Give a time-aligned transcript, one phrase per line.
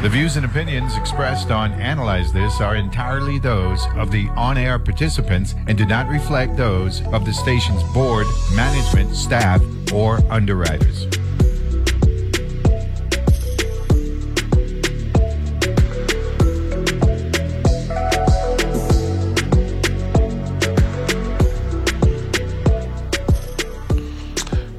[0.00, 4.78] The views and opinions expressed on Analyze This are entirely those of the on air
[4.78, 9.60] participants and do not reflect those of the station's board, management, staff,
[9.92, 11.02] or underwriters.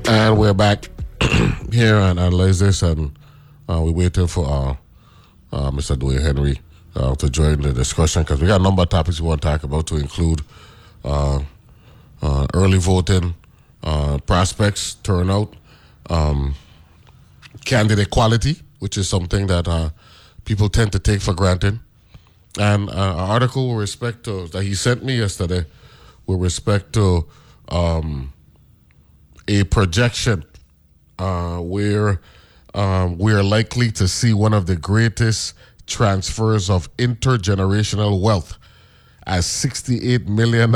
[0.08, 0.90] And we're back
[1.74, 3.20] here on Analyze This, and
[3.68, 4.76] uh, we waited for uh,
[5.52, 5.96] uh, Mr.
[5.96, 6.60] Dwayne Henry
[6.96, 9.48] uh, to join the discussion because we got a number of topics we want to
[9.48, 10.42] talk about to include
[11.04, 11.40] uh,
[12.22, 13.36] uh, early voting,
[13.84, 15.54] uh, prospects, turnout,
[16.10, 16.56] um,
[17.66, 19.90] candidate quality, which is something that uh,
[20.46, 21.80] people tend to take for granted,
[22.60, 25.66] and an article with respect to that he sent me yesterday
[26.26, 27.26] with respect to
[27.70, 28.34] um,
[29.48, 30.44] a projection
[31.18, 32.20] where
[32.74, 35.54] um, we are likely to see one of the greatest
[35.88, 38.58] transfers of intergenerational wealth
[39.26, 40.74] as $68 million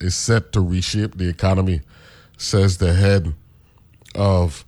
[0.00, 1.80] is set to reshape the economy,
[2.36, 3.34] says the head
[4.14, 4.64] of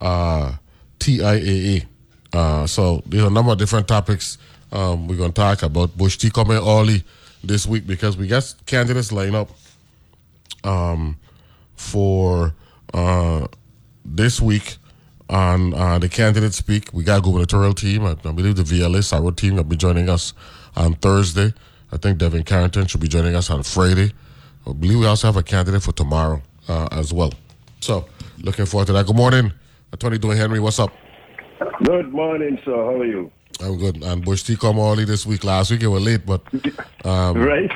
[0.00, 0.56] uh,
[0.98, 1.86] TIAA.
[2.32, 4.36] Uh, so there's a number of different topics
[4.72, 5.96] um, we're going to talk about.
[5.96, 7.02] Bush Tea coming early
[7.42, 9.50] this week because we got candidates lined up
[10.64, 11.16] um,
[11.76, 12.54] for
[12.92, 13.46] uh,
[14.04, 14.76] this week
[15.32, 16.90] on uh, the candidate speak.
[16.92, 18.04] We got a gubernatorial team.
[18.04, 20.34] I, I believe the VLS, our team, will be joining us
[20.76, 21.52] on Thursday.
[21.90, 24.12] I think Devin Carrington should be joining us on Friday.
[24.66, 27.32] I believe we also have a candidate for tomorrow uh, as well.
[27.80, 28.06] So,
[28.38, 29.06] looking forward to that.
[29.06, 29.52] Good morning,
[29.92, 30.60] Attorney Dwayne Henry.
[30.60, 30.92] What's up?
[31.84, 32.72] Good morning, sir.
[32.74, 33.30] How are you?
[33.60, 34.02] I'm good.
[34.02, 35.44] And Bush Tea come early this week.
[35.44, 36.42] Last week it was late, but
[37.04, 37.70] um, Right?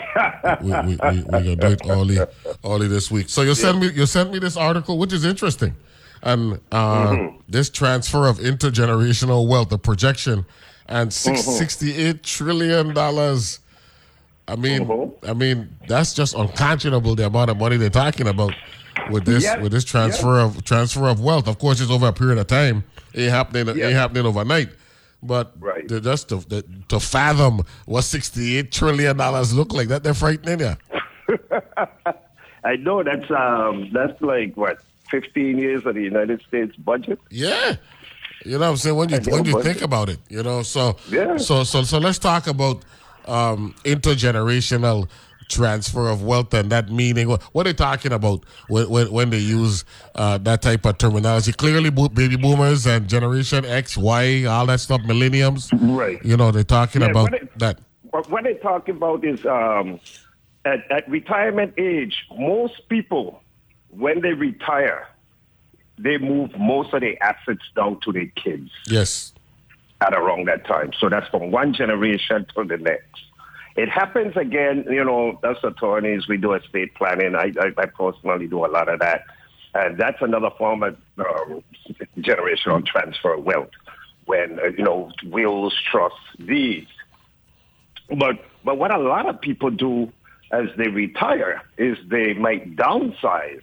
[0.63, 2.19] we, we, we, we gonna do it early,
[2.65, 3.29] early this week.
[3.29, 5.75] So you sent me you sent me this article, which is interesting,
[6.23, 10.45] and uh, this transfer of intergenerational wealth, the projection,
[10.89, 13.61] and six, 68 trillion dollars.
[14.49, 15.29] I mean, Mhm.
[15.29, 17.15] I mean that's just unconscionable.
[17.17, 18.55] The amount of money they're talking about
[19.11, 21.49] with this with this transfer of transfer of wealth.
[21.49, 22.85] Of course, it's over a period of time.
[23.13, 23.69] It ain't happening.
[23.77, 24.69] It ain't happening overnight.
[25.23, 25.89] But Right.
[25.89, 30.77] just to, the, to fathom what sixty-eight trillion dollars look like, that they're frightening you.
[32.65, 34.79] I know that's um that's like what
[35.11, 37.19] 15 years of the United States budget.
[37.31, 37.77] Yeah.
[38.45, 38.97] You know what I'm saying?
[38.97, 41.37] When you when you think about it, you know, so Yeah.
[41.37, 42.85] so so so let's talk about
[43.27, 45.09] um intergenerational
[45.49, 47.29] transfer of wealth and that meaning.
[47.29, 49.85] What, what are they talking about when when, when they use
[50.15, 51.53] uh, that type of terminology?
[51.53, 55.71] Clearly, baby boomers and Generation X, Y, all that stuff, millenniums.
[55.73, 56.23] Right.
[56.25, 57.79] You know, they're talking Yeah, about it- that.
[58.13, 60.01] But what they're talking about is um,
[60.65, 63.43] at, at retirement age, most people,
[63.99, 65.09] when they retire,
[65.99, 69.33] they move most of their assets down to their kids Yes.
[70.01, 70.93] at around that time.
[70.99, 73.21] So that's from one generation to the next.
[73.77, 77.35] It happens again, you know, as attorneys, we do estate planning.
[77.35, 79.25] I, I, I personally do a lot of that.
[79.75, 81.63] And that's another form of um,
[82.19, 83.69] generational transfer of wealth
[84.25, 86.89] when, uh, you know, wills, trusts, deeds.
[88.09, 90.11] But, but what a lot of people do
[90.53, 93.61] as they retire is they might downsize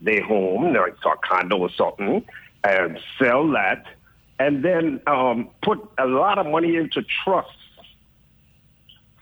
[0.00, 2.24] their home, like a condo or something,
[2.64, 3.86] and sell that,
[4.38, 7.52] and then um, put a lot of money into trusts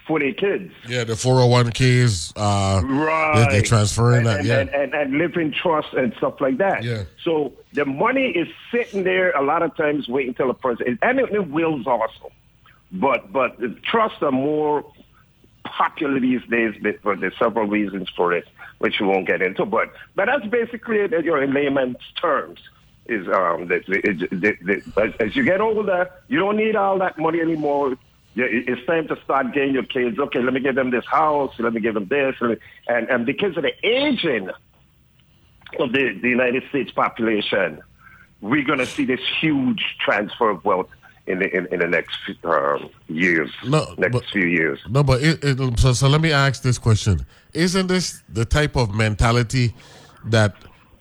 [0.06, 0.72] for their kids.
[0.86, 2.32] Yeah, the 401ks.
[2.36, 3.34] Uh, Right.
[3.36, 4.38] They're, they're transferring and, that.
[4.40, 4.60] and, yeah.
[4.60, 6.82] and, and, and live in trust and stuff like that.
[6.84, 7.04] Yeah.
[7.22, 11.18] So the money is sitting there a lot of times waiting until the person, and
[11.20, 12.32] it, it wills also.
[12.92, 14.84] But but the trusts are more
[15.64, 18.46] popular these days but there's several reasons for it,
[18.78, 19.64] which we won't get into.
[19.64, 22.60] But but that's basically it you know, in layman's terms.
[23.06, 27.40] Is um the, the, the, as you get older, you don't need all that money
[27.40, 27.96] anymore.
[28.34, 30.18] Yeah, it's time to start getting your kids.
[30.18, 31.52] Okay, let me give them this house.
[31.58, 34.48] Let me give them this, and and because of the aging
[35.78, 37.82] of the, the United States population,
[38.40, 40.88] we're going to see this huge transfer of wealth
[41.26, 44.78] in the in, in the next um, years, No, next but- few years.
[44.88, 48.76] No, but it, it, so, so let me ask this question: Isn't this the type
[48.76, 49.74] of mentality
[50.26, 50.54] that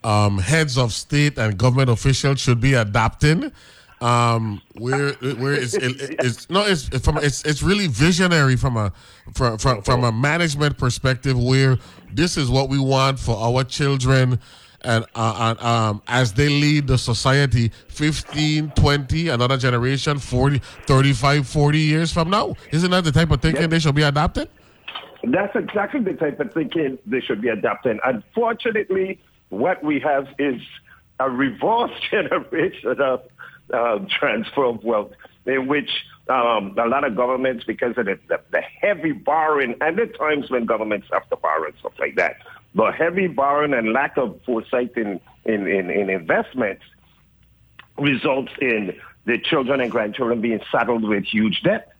[0.03, 3.51] um, heads of state and government officials should be adopting?
[4.01, 8.91] Um, where where it's, it, it's no, it's from it's it's really visionary from a
[9.33, 11.37] from, from from a management perspective.
[11.41, 11.77] Where
[12.11, 14.39] this is what we want for our children.
[14.83, 21.47] And, uh, and um, as they lead the society 15 20 another generation 40 35
[21.47, 23.67] 40 years from now isn't that the type of thinking Yeah.
[23.67, 24.49] they should be adopted
[25.23, 27.97] That's exactly the type of thinking they should be adopting.
[28.03, 30.61] Unfortunately, what we have is
[31.19, 33.21] a reverse generation of
[33.73, 35.11] uh, transfer of wealth
[35.45, 35.89] in which
[36.29, 40.49] um, a lot of governments because of the, the, the heavy borrowing and the times
[40.49, 42.35] when governments have to borrow and stuff like that.
[42.75, 46.83] But heavy borrowing and lack of foresight in, in, in, in investments
[47.97, 51.93] results in the children and grandchildren being saddled with huge debt.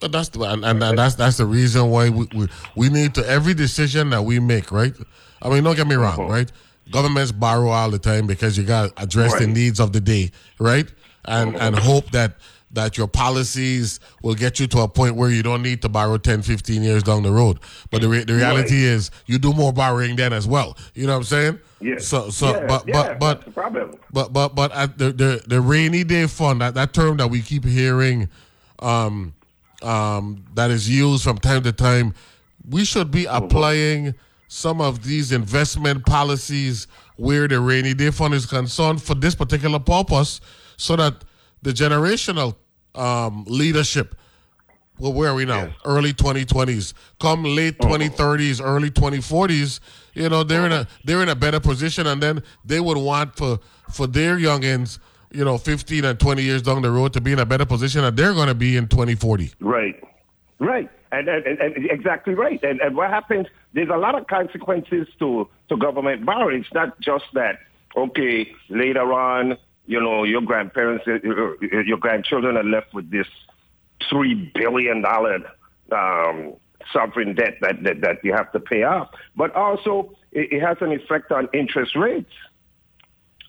[0.00, 3.26] But that's the, and, and, that's that's the reason why we, we we need to
[3.28, 4.94] every decision that we make, right?
[5.42, 6.28] I mean, don't get me wrong, Mhm.
[6.28, 6.52] right?
[6.90, 10.30] Governments borrow all the time because you got to address the needs of the day,
[10.58, 10.90] right?
[11.26, 12.38] And and hope that
[12.72, 16.16] that your policies will get you to a point where you don't need to borrow
[16.16, 17.58] 10, 15 years down the road.
[17.90, 20.76] But the, re- the reality is you do more borrowing then as well.
[20.94, 21.58] You know what I'm saying?
[21.80, 21.98] Yeah.
[21.98, 23.94] So so yeah, but yeah, but but that's the problem.
[24.12, 27.40] but but but at the, the the rainy day fund that, that term that we
[27.40, 28.28] keep hearing
[28.80, 29.32] um
[29.82, 32.12] um that is used from time to time
[32.68, 34.14] we should be applying
[34.48, 36.86] some of these investment policies
[37.16, 40.42] where the rainy day fund is concerned for this particular purpose
[40.76, 41.14] so that
[41.62, 42.54] the generational
[42.94, 44.14] um leadership
[45.00, 45.64] well, where are we now?
[45.64, 45.74] Yes.
[45.86, 46.92] Early 2020s.
[47.18, 49.80] Come late 2030s, early 2040s,
[50.14, 53.36] you know, they're in a they're in a better position, and then they would want
[53.36, 53.58] for
[53.90, 54.98] for their youngins,
[55.32, 58.02] you know, 15 and 20 years down the road to be in a better position
[58.02, 59.52] that they're going to be in 2040.
[59.60, 60.02] Right,
[60.58, 62.62] right, and, and, and, and exactly right.
[62.62, 63.46] And, and what happens?
[63.72, 66.60] There's a lot of consequences to to government borrowing.
[66.60, 67.60] It's not just that.
[67.96, 73.26] Okay, later on, you know, your grandparents, uh, uh, your grandchildren are left with this
[74.08, 75.38] three billion dollar
[75.92, 76.54] um,
[76.92, 79.10] sovereign debt that, that that you have to pay off.
[79.36, 82.32] But also, it, it has an effect on interest rates.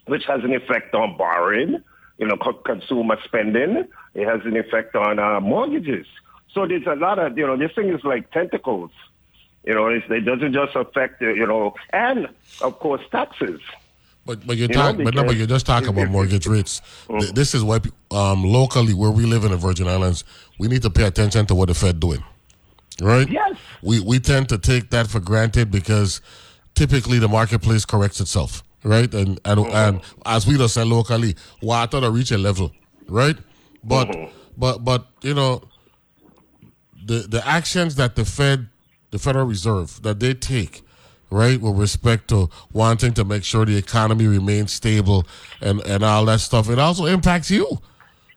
[0.07, 1.77] which has an effect on borrowing,
[2.17, 3.87] you know, co- consumer spending.
[4.13, 6.05] It has an effect on uh, mortgages.
[6.53, 8.91] So there's a lot of, you know, this thing is like tentacles.
[9.63, 12.27] You know, it doesn't just affect, uh, you know, and
[12.59, 13.61] of course taxes.
[14.25, 16.81] But but you're You talking, but no, but you're just talking about mortgage rates.
[17.07, 17.79] Th- This is why
[18.11, 20.23] um, locally, where we live in the Virgin Islands,
[20.59, 22.23] we need to pay attention to what the Fed doing,
[23.01, 23.27] right?
[23.29, 23.57] Yes.
[23.81, 26.21] We we tend to take that for granted because
[26.75, 29.11] typically the marketplace corrects itself, right?
[29.13, 32.71] And and, and as we just said locally, water to reach a level,
[33.07, 33.37] right?
[33.83, 34.15] But
[34.55, 35.63] but but you know,
[37.05, 38.69] the the actions that the Fed,
[39.09, 40.83] the Federal Reserve, that they take,
[41.31, 45.25] right, with respect to wanting to make sure the economy remains stable
[45.61, 47.79] and and all that stuff, it also impacts you.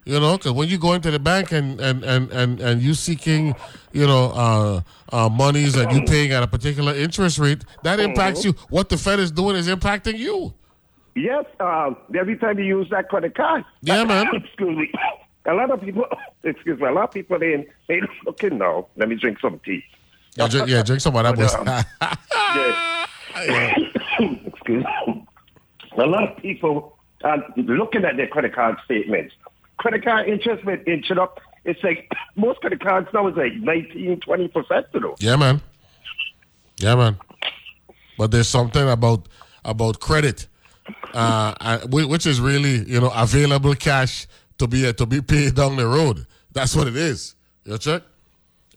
[0.06, 2.94] You know, because when you go into the bank and and and and, and you
[2.94, 3.54] seeking,
[3.92, 4.80] you know, uh,
[5.12, 8.52] uh, monies that you paying at a particular interest rate, that impacts you.
[8.68, 10.52] What the Fed is doing is impacting you.
[11.16, 13.64] Yes, um, every time you use that credit card.
[13.82, 14.26] Yeah, man.
[14.34, 14.92] excuse me.
[15.46, 16.06] A lot of people,
[16.42, 18.86] excuse me, a lot of people they they looking now.
[18.96, 19.84] Let me drink some tea.
[20.36, 21.36] Yeah, drink, yeah, drink some of that.
[21.36, 21.54] boys.
[22.00, 23.06] Yeah.
[24.46, 25.26] excuse me.
[25.96, 29.34] A lot of people are looking at their credit card statements.
[29.76, 31.40] Credit card interest rate inching up.
[31.64, 35.14] It's like most credit cards now is like 19, 20 percent, you know.
[35.20, 35.60] Yeah, man.
[36.78, 37.16] Yeah, man.
[38.18, 39.28] But there's something about
[39.64, 40.46] about credit,
[41.12, 44.26] uh, which is really you know available cash
[44.58, 46.26] to be to be paid down the road.
[46.52, 47.34] That's what it is.
[47.64, 48.02] You check,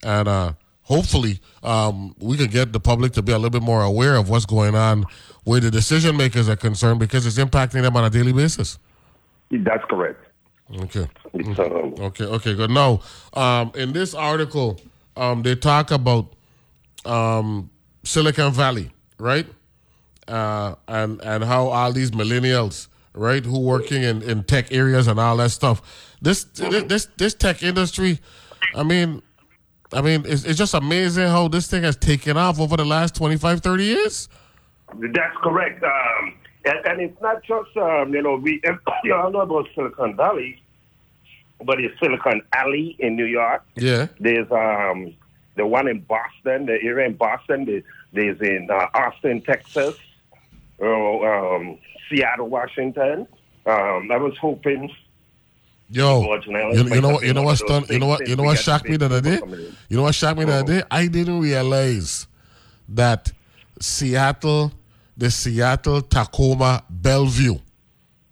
[0.04, 0.54] and uh,
[0.88, 4.30] hopefully um, we can get the public to be a little bit more aware of
[4.30, 5.06] what's going on
[5.44, 8.80] where the decision makers are concerned because it's impacting them on a daily basis.
[9.52, 10.26] That's correct.
[10.80, 11.08] Okay.
[11.34, 12.70] It's, um, Okay, okay, good.
[12.70, 13.02] Now,
[13.34, 14.80] um, in this article,
[15.16, 16.34] um, they talk about
[17.06, 17.70] um,
[18.04, 19.48] Silicon Valley, right?
[20.28, 25.20] Uh, and and how all these millennials, right, who working in, in tech areas and
[25.20, 25.82] all that stuff.
[26.22, 28.20] This this this tech industry,
[28.76, 29.22] I mean,
[29.94, 33.16] I mean, it's, it's just amazing how this thing has taken off over the last
[33.16, 34.30] 25, 30 years.
[34.94, 35.84] That's correct.
[35.84, 36.34] Um,
[36.66, 38.62] and, and it's not just, um, you know, we
[39.04, 40.62] you all know about Silicon Valley,
[41.64, 43.64] but it's Silicon Alley in New York.
[43.76, 44.08] Yeah.
[44.20, 45.14] There's um,
[45.56, 47.66] the one in Boston, the area in Boston.
[47.66, 49.96] There- There's in uh, Austin, Texas,
[50.82, 51.78] oh, um,
[52.10, 53.28] Seattle, Washington.
[53.66, 54.90] Um, I was hoping
[55.90, 57.24] Yo, you, you know what?
[57.24, 57.46] You know what?
[57.46, 57.94] what's of those done?
[57.94, 58.28] You know what?
[58.28, 59.36] You know what shocked me the other day?
[59.36, 59.76] people coming in.
[59.90, 60.84] You know what shocked me the other day?
[60.92, 62.28] I didn't realize
[62.90, 63.32] that
[63.80, 64.74] Seattle,
[65.16, 67.58] the Seattle Tacoma Bellevue,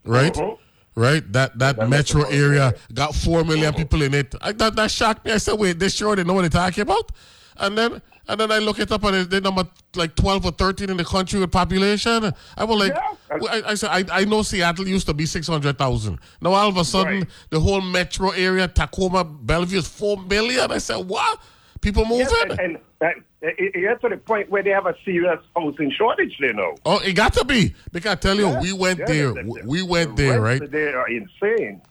[0.03, 0.33] right?
[0.33, 0.57] Mhm.
[0.97, 4.33] Right, that that That metro area got four million people in it.
[4.39, 5.33] I, that that shocked me.
[5.33, 7.11] I said, "Wait, they sure they know what they're talking about?"
[7.57, 9.63] And then and then I look it up and they're number
[9.95, 12.33] like twelve or thirteen in the country with population.
[12.57, 13.37] I was like, Yeah.
[13.51, 16.19] I, I said, I, I know Seattle used to be six hundred thousand.
[16.41, 17.27] Now all of a sudden, Right.
[17.49, 20.71] the whole metro area, Tacoma, Bellevue is four million.
[20.71, 21.39] I said, what?
[21.81, 22.25] People moving?
[22.31, 26.51] Yes, and, and it, to the point where they have a serious housing shortage, you
[26.53, 26.75] know.
[26.85, 29.33] oh, it got to be because I tell you, we went there.
[29.33, 30.71] the- We went the there, right?
[30.71, 31.81] They are insane.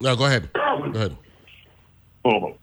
[0.00, 0.50] No, go ahead.
[0.54, 1.16] Go ahead.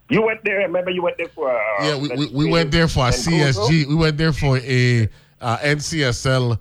[0.10, 0.60] You went there.
[0.60, 1.52] Remember, you went there for.
[1.52, 3.86] Uh, Yeah, we, we, we went there for a CSG.
[3.88, 5.10] We went there for a
[5.42, 6.60] uh, NCSL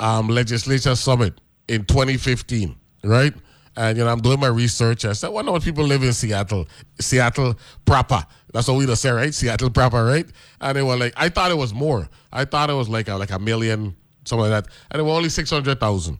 [0.00, 2.74] um, legislature summit in 2015,
[3.04, 3.32] right?
[3.76, 5.04] And you know, I'm doing my research.
[5.04, 6.68] I said, "Wonder what people live in Seattle,
[7.00, 9.34] Seattle proper." That's what we just say, right?
[9.34, 10.26] Seattle proper, right?
[10.60, 12.08] And they were like, I thought it was more.
[12.32, 15.16] I thought it was like a, like a million, something like that, and it was
[15.16, 16.18] only six hundred thousand.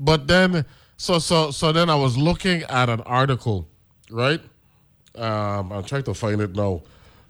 [0.00, 0.64] But then,
[0.96, 3.68] so so so then I was looking at an article,
[4.10, 4.40] right?
[5.14, 6.82] Um, I'm trying to find it now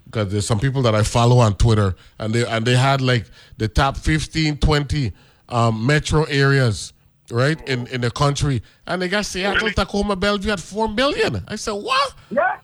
[0.05, 3.25] because there's some people that I follow on Twitter and they and they had like
[3.57, 5.11] the top 15, 20
[5.49, 6.93] um, metro areas
[7.31, 11.43] right in, in the country and they got Seattle, Tacoma, Bellevue at four million.
[11.47, 12.13] I said, what?
[12.31, 12.59] Yeah,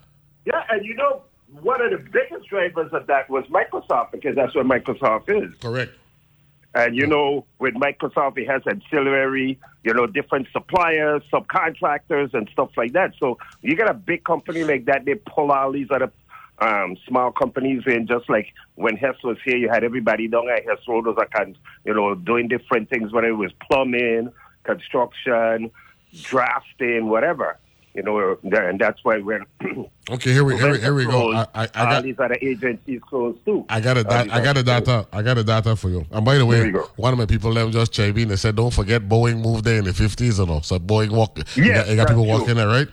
[0.45, 1.23] yeah, and you know,
[1.61, 5.53] one of the biggest drivers of that was Microsoft because that's what Microsoft is.
[5.59, 5.91] Correct.
[6.75, 12.71] And you know, with Microsoft, it has ancillary, you know, different suppliers, subcontractors, and stuff
[12.75, 13.13] like that.
[13.17, 16.11] So you get a big company like that, they pull all these other
[16.59, 18.07] um, small companies in.
[18.07, 21.93] Just like when Hess was here, you had everybody down at Hess Road, kind, you
[21.93, 24.33] know, doing different things, whether it was plumbing,
[24.65, 25.71] construction,
[26.23, 27.57] drafting, whatever.
[27.95, 29.45] You know, and that's why we're
[30.11, 31.31] Okay, here we here, we- here we go.
[31.31, 33.65] I, I, I got these other agencies closed too.
[33.69, 36.05] I got a I got a data I got a data for you.
[36.11, 36.89] And by the way, There you go.
[36.97, 38.27] one of my people them just chimed in.
[38.27, 40.61] They said don't forget Boeing moved there in the fifties and all.
[40.61, 42.89] So Boeing walk you got, you got people walking there, right?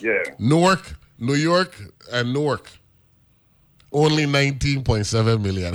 [0.00, 0.24] Yeah.
[0.40, 1.80] Newark, New York,
[2.12, 2.68] and Newark.
[3.92, 5.74] Only 19.7 million.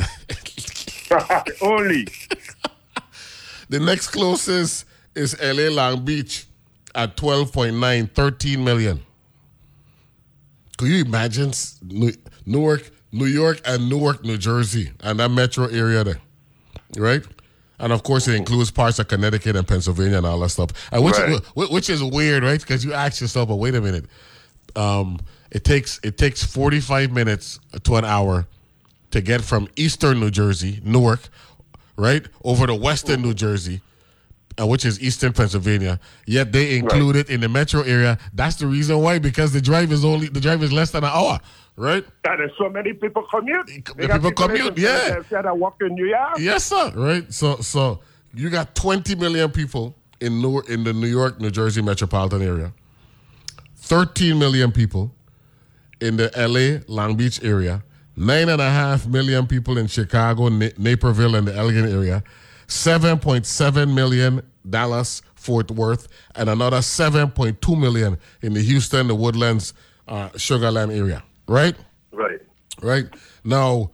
[1.61, 2.07] Only.
[3.69, 6.45] the next closest is LA Long Beach
[6.95, 9.01] at 12.9, 13 million.
[10.77, 11.51] Could you imagine
[11.83, 12.13] New-
[12.45, 16.19] Newark, New York, and Newark, New Jersey, and that metro area there,
[16.97, 17.23] right?
[17.79, 20.69] And of course, it includes parts of Connecticut and Pennsylvania and all that stuff.
[20.91, 21.39] And which, Right.
[21.55, 22.59] wh- which is weird, right?
[22.59, 24.05] Because you ask yourself, "But wait a minute,
[24.75, 25.19] um,
[25.51, 28.47] it takes it takes 45 minutes to an hour
[29.11, 31.21] to get from eastern New Jersey, Newark,
[31.97, 33.81] right, over to western New Jersey,
[34.59, 35.99] uh, which is eastern Pennsylvania.
[36.25, 38.17] Yet they include it in the metro area.
[38.33, 41.11] That's the reason why, because the drive is only the drive is less than an
[41.13, 41.39] hour,
[41.75, 42.03] right?
[42.25, 43.67] And there's so many people commute.
[43.67, 45.19] The got people commute, that- yeah.
[45.29, 46.39] that- That walk in New York.
[46.39, 46.91] Yes, sir.
[46.95, 47.31] Right.
[47.33, 47.99] So, so
[48.33, 52.73] you got 20 million people in New in the New York, New Jersey metropolitan area.
[53.77, 55.13] 13 million people
[55.99, 57.83] in the LA, Long Beach area.
[58.15, 62.23] Nine and a half million people in Chicago, Na- Naperville, and the Elgin area.
[62.71, 69.73] 7.7 million Dallas, Fort Worth, and another 7.2 million in the Houston, the Woodlands,
[70.07, 71.21] uh, Sugarland area.
[71.47, 71.75] Right
[72.13, 72.39] Right.
[72.81, 73.05] right?
[73.43, 73.91] Now,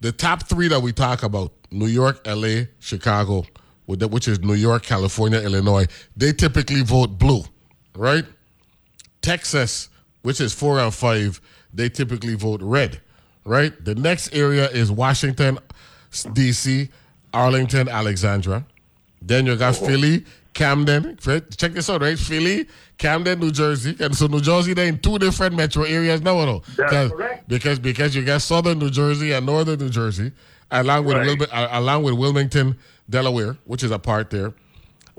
[0.00, 3.44] the top three that we talk about New York, LA, Chicago,
[3.86, 5.86] which is New York, California, Illinois
[6.16, 7.42] they typically vote blue,
[7.96, 8.24] right?
[9.20, 9.88] Texas,
[10.22, 11.40] which is four and five,
[11.74, 13.00] they typically vote red,
[13.44, 13.72] right?
[13.84, 15.58] The next area is Washington,
[16.32, 16.88] D.C.,
[17.32, 18.64] Arlington, Alexandria.
[19.20, 20.24] Then you got Philly,
[20.54, 21.16] Camden.
[21.56, 22.18] Check this out, right?
[22.18, 22.66] Philly,
[22.98, 23.96] Camden, New Jersey.
[24.00, 26.58] And so New Jersey, they're in two different metro areas now, no?
[26.60, 27.48] That's Because- correct.
[27.48, 30.32] Because because you got southern New Jersey and northern New Jersey,
[30.70, 31.48] along with Right.
[31.52, 32.76] Uh, along with Wilmington,
[33.08, 34.52] Delaware, which is a part there.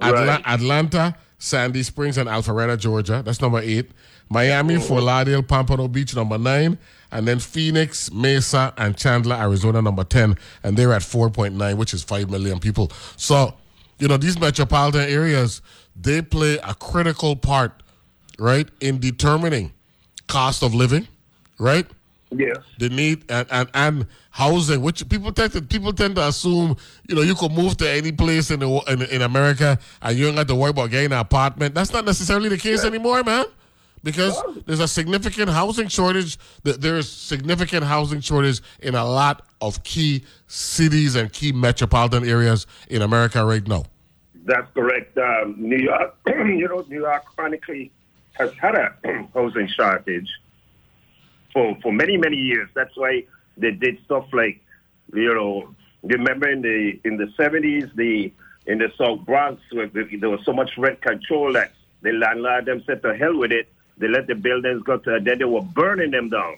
[0.01, 0.41] Atla- Right.
[0.45, 3.21] Atlanta, Sandy Springs, and Alpharetta, Georgia.
[3.23, 3.91] That's number eight.
[4.29, 6.77] Miami, Fort Lauderdale, Pompano Beach, number nine.
[7.13, 10.35] And then Phoenix, Mesa, and Chandler, Arizona, number 10.
[10.63, 12.91] And they're at 4.9, which is 5 million people.
[13.17, 13.53] So,
[13.99, 15.61] you know, these metropolitan areas,
[15.95, 17.83] they play a critical part,
[18.39, 19.71] right, in determining
[20.27, 21.07] cost of living,
[21.59, 21.85] right?
[22.35, 22.57] Yes.
[22.79, 26.75] the need and, and, and housing, which people tend to people tend to assume,
[27.07, 30.25] you know, you could move to any place in the in, in America and you
[30.25, 31.75] don't have to worry about getting an apartment.
[31.75, 33.45] That's not necessarily the case anymore, man.
[34.03, 36.37] Because there's a significant housing shortage.
[36.63, 43.01] There's significant housing shortage in a lot of key cities and key metropolitan areas in
[43.01, 43.85] America right now.
[44.45, 45.17] That's correct.
[45.17, 47.91] Um, New York, you know, New York chronically
[48.33, 48.93] has had a
[49.33, 50.29] housing shortage
[51.53, 52.67] for for many many years.
[52.73, 53.23] That's why
[53.55, 54.59] they did stuff like,
[55.13, 58.33] you know, remember in the in the seventies, the
[58.65, 63.01] in the South Bronx, there was so much rent control that the landlord them said
[63.03, 63.67] to hell with it.
[63.97, 66.55] They let the buildings go to, then they were burning them down.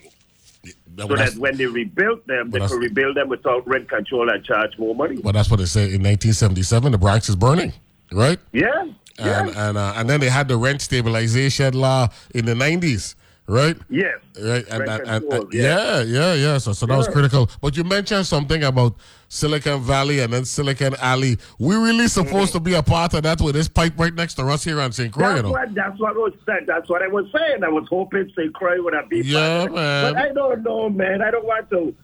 [0.97, 4.77] So that when they rebuilt them, they could rebuild them without rent control and charge
[4.79, 5.17] more money.
[5.17, 6.91] well, that's what they said in 1977.
[6.93, 7.73] The Bronx is burning,
[8.11, 8.39] right?
[8.53, 8.85] Yeah.
[9.19, 9.41] Yeah.
[9.41, 13.15] and and uh, and then they had the rent stabilization law in the nineties,
[13.47, 13.77] right?
[13.89, 14.15] Yes.
[14.41, 14.65] Right.
[14.69, 16.57] And, Right and, and- control, yeah, yeah, yeah.
[16.57, 17.49] So, so that was critical.
[17.61, 18.95] But you mentioned something about
[19.29, 21.37] Silicon Valley and then Silicon Alley.
[21.59, 24.45] We really supposed to be a part of that with this pipe right next to
[24.47, 25.11] us here on St.
[25.11, 25.51] Croix, you That's know.
[25.51, 26.65] what that's what was said.
[26.67, 27.63] That's what I was saying.
[27.63, 28.53] I was hoping St.
[28.53, 29.75] Croix would have been Yeah, part of it.
[29.75, 30.13] man.
[30.13, 31.21] But I don't know, man.
[31.21, 31.95] I don't want to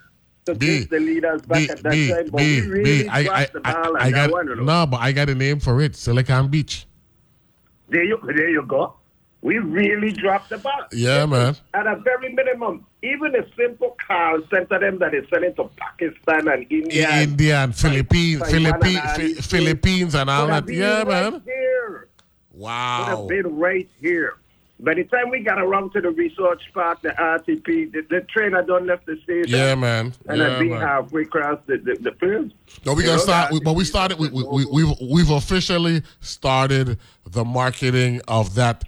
[0.47, 2.29] to B, the leaders back B, at that B, time.
[2.31, 3.09] But B, we really B.
[3.09, 5.95] I, I, the ball I, got no, but I got a name for it.
[5.95, 6.87] Silicon Beach.
[7.89, 8.95] There you there you go.
[9.41, 10.83] We really dropped the ball.
[10.91, 11.55] Yeah, man.
[11.73, 15.69] At a very minimum, even a simple car sent to them that is selling to
[15.77, 17.09] Pakistan and India.
[17.09, 19.45] In India and Philippines, and Philippines, all Phi- these.
[19.47, 20.69] Philippines and all that.
[20.69, 21.41] Yeah, right man.
[21.43, 22.07] Here.
[22.53, 23.05] Wow.
[23.07, 24.35] have been right here.
[24.79, 28.63] By the time we got around to the research park, the RTP, the, the trainer
[28.63, 29.49] done left the station.
[29.55, 30.13] Yeah, man.
[30.27, 30.81] And Yeah, I've been man.
[30.81, 32.51] halfway across the, the, the field.
[32.83, 33.51] No, we You gonna start.
[33.53, 34.17] We, but we started.
[34.17, 38.83] We, we, we, we've we've officially started the marketing of that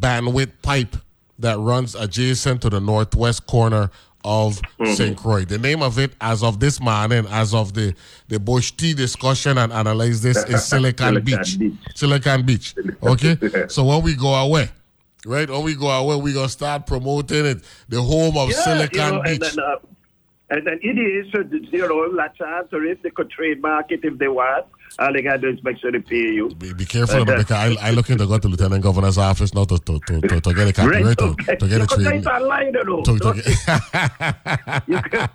[0.00, 0.96] bandwidth pipe
[1.38, 3.90] that runs adjacent to the northwest corner
[4.24, 4.92] of Mm-hmm.
[4.94, 5.16] St.
[5.18, 5.44] Croix.
[5.44, 7.94] The name of it, as of this morning, as of the
[8.28, 11.58] the Bush Tea discussion and analyze this, is Silicon, Beach.
[11.58, 11.72] Beach.
[11.94, 12.74] Silicon Beach.
[13.02, 13.36] Okay.
[13.68, 14.70] so when we go away.
[15.26, 17.62] Right, when we go away, we're gonna start promoting it.
[17.88, 19.32] The home of Yeah, Silicon you know, Beach.
[19.32, 19.76] And then, uh,
[20.50, 24.00] and then it is, so, you know, la chance, or if they could trademark it
[24.04, 24.66] if they want,
[24.98, 26.48] all they got to do is make sure they pay you.
[26.54, 29.64] Be, be careful about because I, I looking to go to Lieutenant Governor's office now
[29.64, 32.22] to to, to, to, to get a copyright to, to get a You could trade.
[32.22, 33.02] take online, you know.
[33.02, 35.00] To, to get, you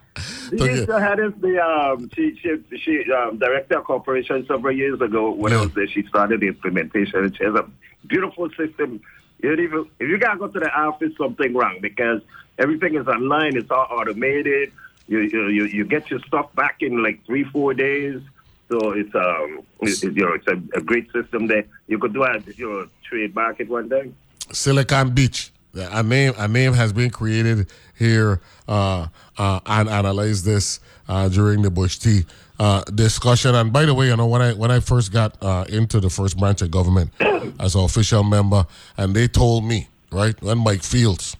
[0.49, 4.45] To She used to have this, the um, she she she um, directed a corporation
[4.47, 5.87] several years ago when I was there.
[5.87, 7.23] She started the implementation.
[7.23, 7.65] and She has a
[8.07, 9.01] beautiful system.
[9.41, 12.21] You even if you gotta go to the office, something wrong because
[12.57, 13.55] everything is online.
[13.55, 14.73] It's all automated.
[15.07, 18.21] You you you, you get your stuff back in like three four days.
[18.69, 21.65] So it's um it, you know it's a, a great system there.
[21.87, 24.11] You could do a you know trademark it one day.
[24.51, 25.51] Silicon Beach.
[25.75, 29.07] A name a name has been created here uh,
[29.37, 32.25] uh, and analyze this uh, during the Bush Tea
[32.59, 33.53] uh, discussion.
[33.53, 36.09] And by the way, you know when I when I first got uh, into the
[36.09, 37.11] first branch of government
[37.59, 38.65] as an official member,
[38.97, 41.35] and they told me right when Mike Fields.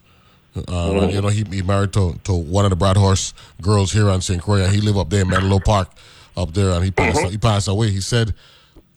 [0.68, 4.10] Uh, you know, he, he married to, to one of the Brad Horse girls here
[4.10, 4.42] on St.
[4.42, 4.63] Croix.
[4.63, 5.89] and He lived up there in Menlo Park,
[6.39, 7.19] up there, and he passed.
[7.19, 7.32] Mm-hmm.
[7.32, 7.89] He passed away.
[7.89, 8.34] He said,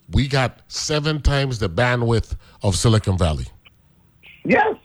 [0.09, 3.47] "We got seven times the bandwidth of Silicon Valley."
[4.45, 4.75] Yes.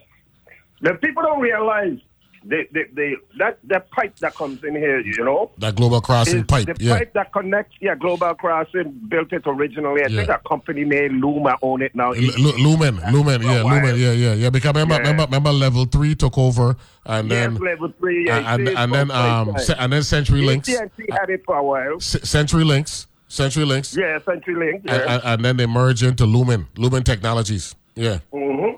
[0.81, 1.99] The people don't realize
[2.45, 6.45] the, the, the, that, that pipe that comes in here, you know, That global crossing
[6.45, 6.99] pipe, the yeah.
[6.99, 10.03] pipe that connects, yeah, Global Crossing built it originally.
[10.03, 10.17] I Yeah.
[10.27, 12.13] think a company named Luma own it now.
[12.13, 14.51] L- Lu- Lumen, Lumen, yeah, Lumen, yeah, yeah, yeah.
[14.51, 15.01] Because remember, Yeah.
[15.01, 18.93] remember, remember, level three took over, and yes, then level three, yeah, and, and, and
[18.95, 20.91] then um ce- and then Century Links, had
[21.31, 21.99] it for a while.
[22.01, 24.57] Century Links, Century Links, Yeah, CenturyLink.
[24.59, 24.85] Links.
[24.87, 25.15] Yeah.
[25.15, 28.77] and, and then they merge into Lumen, Lumen Technologies, yeah, mm-hmm.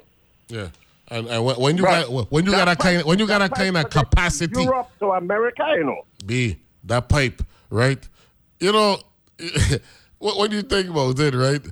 [0.48, 0.68] yeah.
[1.10, 2.06] And, and when, when you Right.
[2.06, 4.62] got when you got a That kind pipe- when you got a kind of capacity,
[4.62, 6.02] Europe to America, you know.
[6.24, 7.98] B that pipe, right?
[8.58, 8.98] You know,
[10.18, 11.62] what do you think about it, right?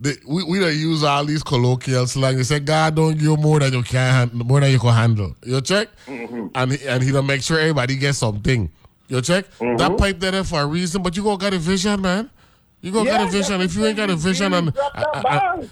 [0.00, 2.36] The, we we don't use all these colloquial slang.
[2.36, 4.94] They say God don't give you more than you can handle, more than you can
[4.94, 5.34] handle.
[5.44, 6.46] You check, mm-hmm.
[6.54, 8.70] and he, and he don't make sure everybody gets something.
[9.08, 9.96] You check that mm-hmm.
[9.96, 12.30] pipe there for a reason, but you go get a vision, man.
[12.80, 13.60] You go get a vision.
[13.60, 15.26] If you ain't got a vision, and, and,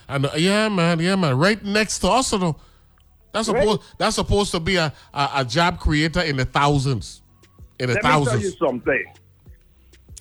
[0.09, 2.57] and, and- yeah, man, yeah, man, right next to us, you know,
[3.37, 3.63] that's Right.
[3.63, 7.23] supposed that's supposed to be a, a a job creator in the thousands,
[7.79, 9.05] in the Let me tell you something.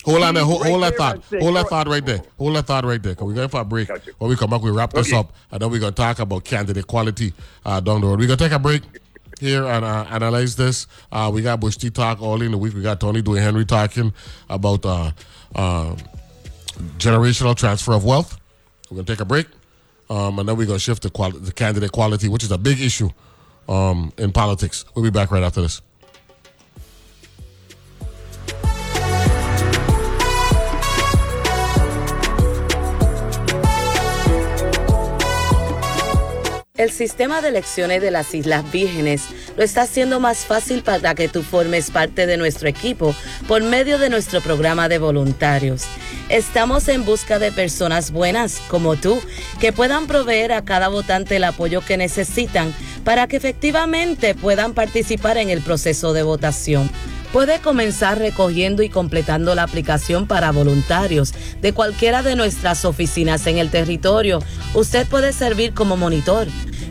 [0.04, 0.44] Hold on there.
[0.44, 1.24] Hold, Right hold that thought.
[1.24, 2.22] say, Hold that thought right there.
[2.38, 3.14] Hold that thought right there.
[3.14, 3.88] Because we're going for a break.
[3.88, 4.10] Gotcha.
[4.18, 5.16] When we come back, we wrap this Okay.
[5.18, 5.32] up.
[5.50, 7.32] And then we're going to talk about candidate quality
[7.64, 8.20] uh, down the road.
[8.20, 8.82] We're going to take a break
[9.40, 10.86] here and uh, analyze this.
[11.10, 12.74] Uh, we got Bush Tea talk all in the week.
[12.74, 14.12] We got Tony doing Henry talking
[14.48, 15.10] about uh,
[15.56, 15.96] uh,
[16.98, 18.38] generational transfer of wealth.
[18.90, 19.48] We're going to take a break.
[20.08, 22.58] Um, and then we're going to shift to quali- the candidate quality, which is a
[22.58, 23.10] big issue
[23.68, 24.84] um, in politics.
[24.94, 25.82] We'll be back right after this.
[36.76, 39.22] El sistema de elecciones de las Islas Vírgenes
[39.56, 43.14] lo está haciendo más fácil para que tú formes parte de nuestro equipo
[43.48, 45.84] por medio de nuestro programa de voluntarios.
[46.28, 49.18] Estamos en busca de personas buenas como tú
[49.58, 55.38] que puedan proveer a cada votante el apoyo que necesitan para que efectivamente puedan participar
[55.38, 56.90] en el proceso de votación.
[57.36, 63.58] Puede comenzar recogiendo y completando la aplicación para voluntarios de cualquiera de nuestras oficinas en
[63.58, 64.38] el territorio.
[64.72, 66.48] Usted puede servir como monitor.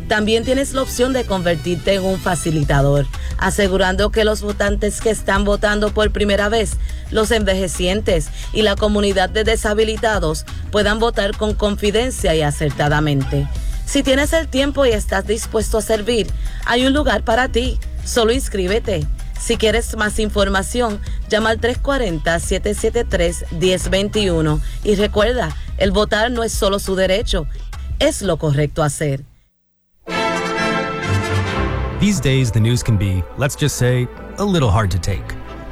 [0.08, 3.08] También tienes la opción de convertirte en un facilitador,
[3.40, 6.74] asegurando que los votantes que están votando por primera vez,
[7.10, 13.48] los envejecientes y la comunidad de deshabilitados puedan votar con confidencia y acertadamente.
[13.88, 16.28] Si tienes el tiempo y estás dispuesto a servir,
[16.66, 17.80] hay un lugar para ti.
[18.04, 19.08] Solo inscríbete.
[19.40, 26.96] Si quieres más información, llama al 340-773-1021 y recuerda, el votar no es solo su
[26.96, 27.48] derecho,
[28.00, 29.24] es lo correcto hacer.
[32.00, 35.24] These days, the news can be, let's just say, a little hard to take.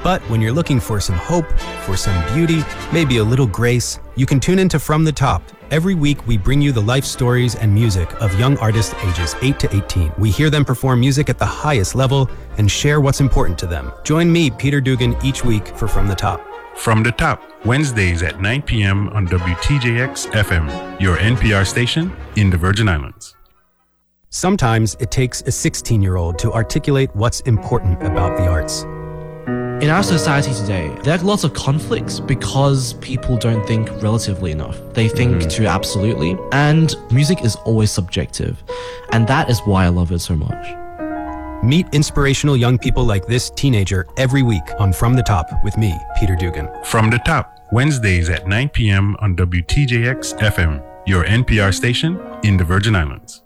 [0.03, 1.45] But when you're looking for some hope,
[1.85, 5.41] for some beauty, maybe a little grace, you can tune into From the Top.
[5.73, 9.57] Every week, we bring you the life stories and music of young artists ages 8
[9.57, 10.13] to 18.
[10.19, 13.91] We hear them perform music at the highest level and share what's important to them.
[14.03, 16.45] Join me, Peter Dugan, each week for From the Top.
[16.75, 19.09] From the Top, Wednesdays at 9 p.m.
[19.13, 23.35] on WTJX FM, your NPR station in the Virgin Islands.
[24.29, 28.85] Sometimes it takes a 16 year old to articulate what's important about the arts.
[29.83, 34.79] In our society today, there are lots of conflicts because people don't think relatively enough.
[34.93, 35.49] They think mm-hmm.
[35.49, 38.63] too absolutely, and music is always subjective.
[39.11, 41.65] And that is why I love it so much.
[41.65, 45.93] Meet inspirational young people like this teenager every week on From the Top with me,
[46.17, 46.69] Peter Dugan.
[46.85, 49.17] From the Top, Wednesdays at 9 p.m.
[49.19, 53.43] on WTJX FM, your NPR station in the Virgin Islands.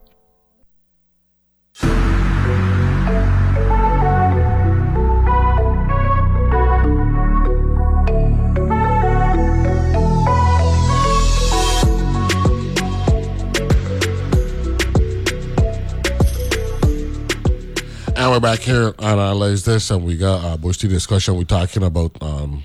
[18.17, 21.35] And we're back here on Analyze This, and we got a Bush Tea discussion.
[21.35, 22.63] We're talking about um,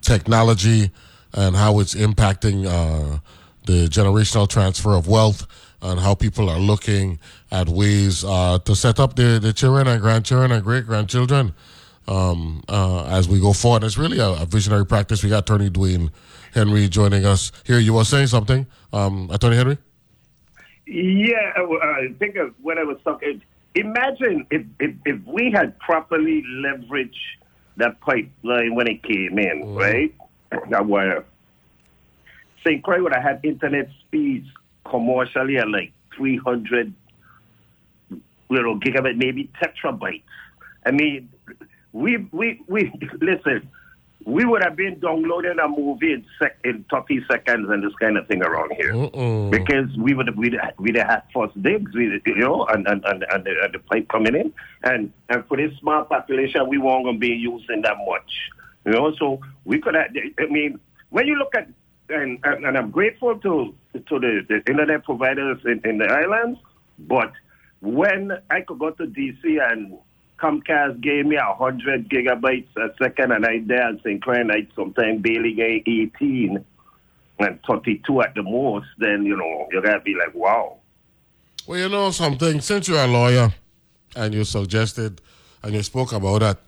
[0.00, 0.92] technology
[1.32, 3.18] and how it's impacting uh,
[3.66, 5.44] the generational transfer of wealth
[5.82, 7.18] and how people are looking
[7.50, 11.52] at ways uh, to set up their, their children and grandchildren and great grandchildren
[12.06, 13.82] um, uh, as we go forward.
[13.82, 15.24] It's really a, a, visionary practice.
[15.24, 16.12] We got Attorney Dwayne
[16.54, 17.80] Henry joining us here.
[17.80, 19.78] You were saying something, um, Attorney Henry?
[20.86, 23.42] Yeah, I think of when I was talking,
[23.74, 27.10] imagine if, if, if we had properly leveraged
[27.76, 29.78] that pipeline when it came in, mm.
[29.78, 30.14] right?
[30.70, 31.24] That wire.
[32.64, 32.82] St.
[32.82, 34.46] Croix would have had internet speeds
[34.88, 36.92] commercially at like 300
[38.50, 40.22] little gigabit, maybe tetrabytes.
[40.84, 41.30] I mean,
[41.92, 43.68] we, we, we, listen,
[44.24, 48.16] we would have been downloading a movie in, sec, in 30 seconds and this kind
[48.16, 48.94] of thing around here.
[48.94, 49.50] Uh-uh.
[49.50, 53.24] Because we would have, we'd, we'd have had first digs, you know, and, and, and,
[53.30, 54.52] and, the, and the pipe coming in.
[54.82, 58.30] And, and for this small population, we weren't going to be using that much.
[58.84, 60.08] You know, so we could have,
[60.38, 60.80] I mean,
[61.10, 61.68] when you look at,
[62.08, 66.58] and, and, and I'm grateful to to the, the internet providers in, in the islands,
[66.98, 67.32] but
[67.80, 69.98] when I could go to DC and
[70.42, 74.22] Comcast gave me a hundred gigabytes a second, and I at St.
[74.22, 76.64] Clair night sometime barely get eighteen
[77.38, 78.86] and thirty-two at the most.
[78.98, 80.78] Then you know you gotta be like, wow.
[81.66, 82.60] Well, you know something.
[82.60, 83.52] Since you're a lawyer,
[84.16, 85.20] and you suggested
[85.62, 86.58] and you spoke about that,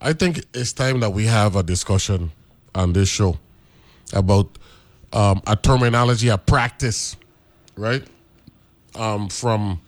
[0.00, 2.32] I think it's time that we have a discussion
[2.74, 3.38] on this show
[4.12, 4.58] about
[5.12, 7.16] um, a terminology, a practice,
[7.76, 8.04] right?
[8.94, 9.80] Um, from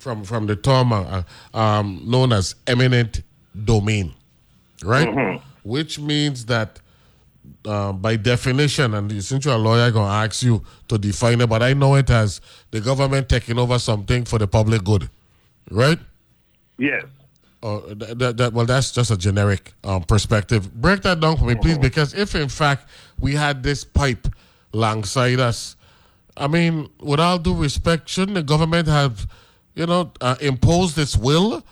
[0.00, 1.22] from from the term uh,
[1.54, 3.22] um, known as eminent
[3.64, 4.14] domain,
[4.82, 5.08] right?
[5.08, 5.46] Mm-hmm.
[5.62, 6.80] Which means that
[7.64, 11.48] uh, by definition, and since you're a lawyer, I'm gonna ask you to define it,
[11.48, 15.10] but I know it as the government taking over something for the public good,
[15.70, 15.98] right?
[16.78, 17.04] Yes.
[17.62, 20.72] Uh, that, that, that, well, that's just a generic um, perspective.
[20.80, 24.26] Break that down for me, please, because if in fact we had this pipe
[24.72, 25.76] alongside us,
[26.38, 29.26] I mean, with all due respect, shouldn't the government have
[29.74, 31.64] you know, uh, impose this will,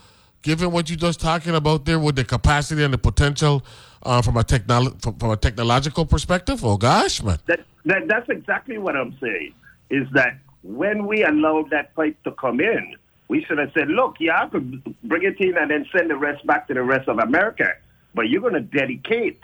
[0.43, 3.65] given what you're just talking about there with the capacity and the potential
[4.03, 6.65] uh, from a technolo- from, from, a technological perspective?
[6.65, 7.39] Oh gosh, man.
[7.47, 9.55] That, that that's exactly what I'm saying.
[9.91, 12.97] Is that when we allowed that pipe to come in,
[13.29, 16.17] we should have said, look, yeah, I could bring it in and then send the
[16.17, 17.73] rest back to the rest of America,
[18.15, 19.39] but you're going to dedicate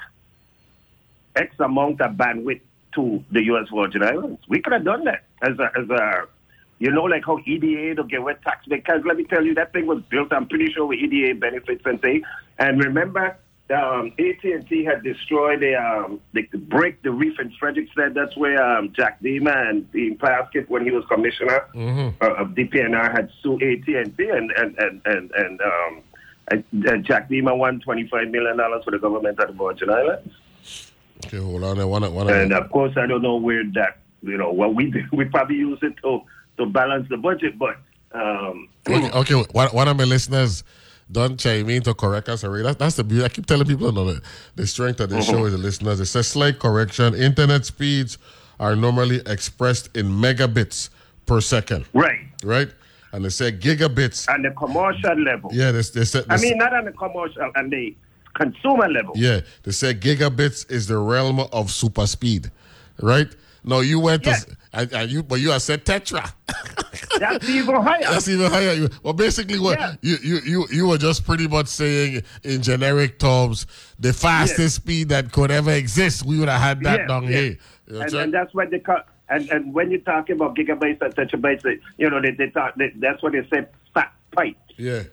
[1.37, 2.61] X amount of bandwidth
[2.95, 3.67] to the U.S.
[3.75, 4.41] Virgin Islands.
[4.49, 6.29] We could have done that as a, as a
[6.85, 9.73] you know, like how EDA to get wet tax because let me tell you, that
[9.73, 10.31] thing was built.
[10.35, 12.27] I'm pretty sure with EDA benefits and things.
[12.59, 13.39] And remember,
[13.71, 18.13] um, AT&T had destroyed the, um, the break the reef in Frederiksted.
[18.13, 22.23] That's where um, Jack Dema and the Plaskett, when he was commissioner mm-hmm.
[22.23, 26.03] uh, of DPNR, had sued AT&T and and and and, and um,
[26.51, 30.35] and Jack Dema won $25 million for the government at the Virgin Islands.
[31.25, 31.89] Okay, hold on.
[31.89, 35.07] One, one, and of course, I don't know where that, you know, what we did.
[35.13, 36.21] We probably use it to
[36.59, 37.59] to balance the budget.
[37.59, 37.77] But
[38.13, 39.35] um, okay.
[39.53, 40.65] One, one of my listeners
[41.11, 42.65] don't chime in to correct us already.
[42.65, 43.25] That, that's the beauty.
[43.25, 44.23] I keep telling people, no, the,
[44.57, 45.31] the strength of the mm-hmm.
[45.31, 46.01] show is the listeners.
[46.01, 47.15] It says slight correction.
[47.15, 48.19] Internet speeds
[48.59, 50.91] are normally expressed in megabits
[51.27, 52.21] per second, Right.
[52.43, 52.69] right?
[53.13, 54.29] And they said gigabits.
[54.29, 55.51] On the commercial level.
[55.53, 56.25] Yeah, they, they said.
[56.29, 57.95] I mean, not on the commercial, on the
[58.35, 59.13] consumer level.
[59.17, 62.51] Yeah, they said gigabits is the realm of super speed,
[63.01, 63.29] right?
[63.65, 64.31] No, you went to,
[64.75, 66.31] and, and you, but you have said tetra.
[67.19, 68.03] That's even higher.
[68.03, 68.89] That's even higher.
[69.03, 73.67] Well, basically, what you, you you you were just pretty much saying in generic terms,
[73.99, 77.57] the fastest speed that could ever exist, we would have had that down here.
[77.87, 79.01] You know and, and that's what they call.
[79.31, 82.75] And, and when you're talking about gigabytes and tetrabytes, they- you know, they, they talk.
[82.75, 83.67] They, that's what they say.
[83.95, 85.05] Fat pipe, yeah,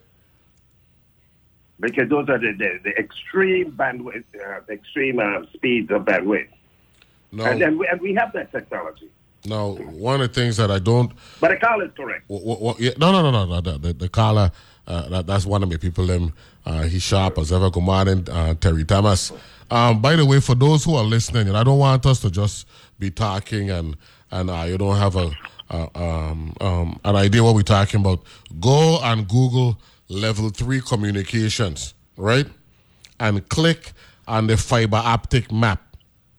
[1.79, 6.47] because those are the, the, the extreme bandwidth, uh, extreme uh, speeds of bandwidth,
[7.31, 9.09] no, and, and, we, and we have that technology.
[9.45, 9.75] no.
[9.75, 12.25] One of the things that I don't But the call is correct.
[12.27, 13.61] Wha- wha- wha- yeah, no, no, no, no, no.
[13.61, 14.51] The, the, the caller,
[14.87, 16.05] uh, that, that's one of my people.
[16.07, 16.33] Them,
[16.65, 17.69] uh, he sharp as ever.
[17.69, 19.31] Good morning, uh, Terry Thomas.
[19.69, 22.29] Um, by the way, for those who are listening, and I don't want us to
[22.31, 22.67] just
[22.99, 23.95] be talking and
[24.31, 25.31] and uh, you don't have a
[25.69, 28.21] uh, um, um, an idea what we're talking about.
[28.59, 32.45] Go and Google level three communications, right?
[33.19, 33.93] And click
[34.27, 35.90] on the fiber optic map,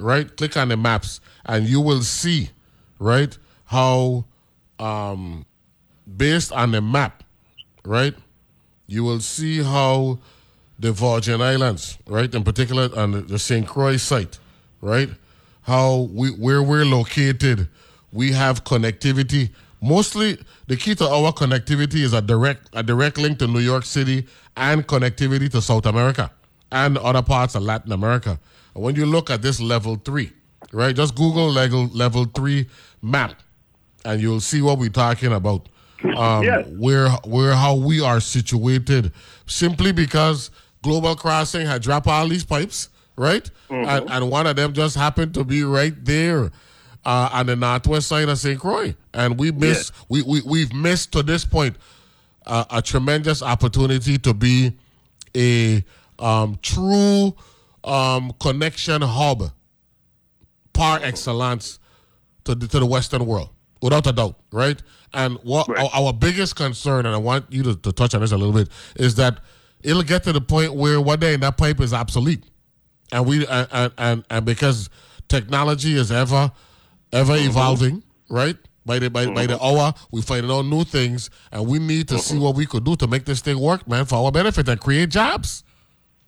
[0.02, 0.36] right?
[0.36, 2.50] Click on the maps, and you will see,
[2.98, 3.36] right,
[3.66, 4.24] how
[4.78, 5.46] um,
[6.16, 7.22] based on the map,
[7.84, 8.14] right,
[8.86, 10.18] you will see how
[10.78, 13.66] the Virgin Islands, right, in particular on the, St.
[13.66, 14.38] Croix site,
[14.80, 15.08] right,
[15.62, 17.68] how we where we're located,
[18.12, 19.50] we have connectivity.
[19.80, 23.84] Mostly, the key to our connectivity is a direct a direct link to New York
[23.84, 26.30] City and connectivity to South America
[26.72, 28.38] and other parts of Latin America.
[28.74, 30.32] And when you look at this level three,
[30.72, 32.68] right, just Google level level three
[33.02, 33.35] map,
[34.04, 35.68] and you'll see what we're talking about.
[36.16, 36.66] Um, Yes.
[36.78, 39.12] where where how we are situated,
[39.46, 40.50] simply because
[40.82, 43.48] Global Crossing had dropped all these pipes, right?
[43.70, 46.50] And, and one of them just happened to be right there
[47.04, 48.58] uh, on the northwest side of St.
[48.58, 51.76] Croix, and we missed we, we we've missed to this point
[52.46, 54.72] uh, a tremendous opportunity to be
[55.37, 55.85] a
[56.18, 57.32] um, true
[57.85, 59.53] um, connection hub
[60.73, 61.05] par oh.
[61.05, 61.79] excellence
[62.45, 64.81] to the, to the Western world, without a doubt, right?
[65.14, 65.88] And what Right.
[65.92, 68.55] our, our biggest concern, and I want you to, to touch on this a little
[68.55, 69.40] bit, is that
[69.83, 72.45] it'll get to the point where one day that pipe is obsolete,
[73.12, 74.88] and we and and, and, because
[75.29, 76.51] technology is ever
[77.12, 77.51] ever mm-hmm.
[77.51, 78.57] evolving, right?
[78.85, 79.79] By the by, by the mm-hmm.
[79.79, 82.45] hour, we finding out new things, and we need to see mm-hmm.
[82.45, 85.11] what we could do to make this thing work, man, for our benefit and create
[85.11, 85.62] jobs.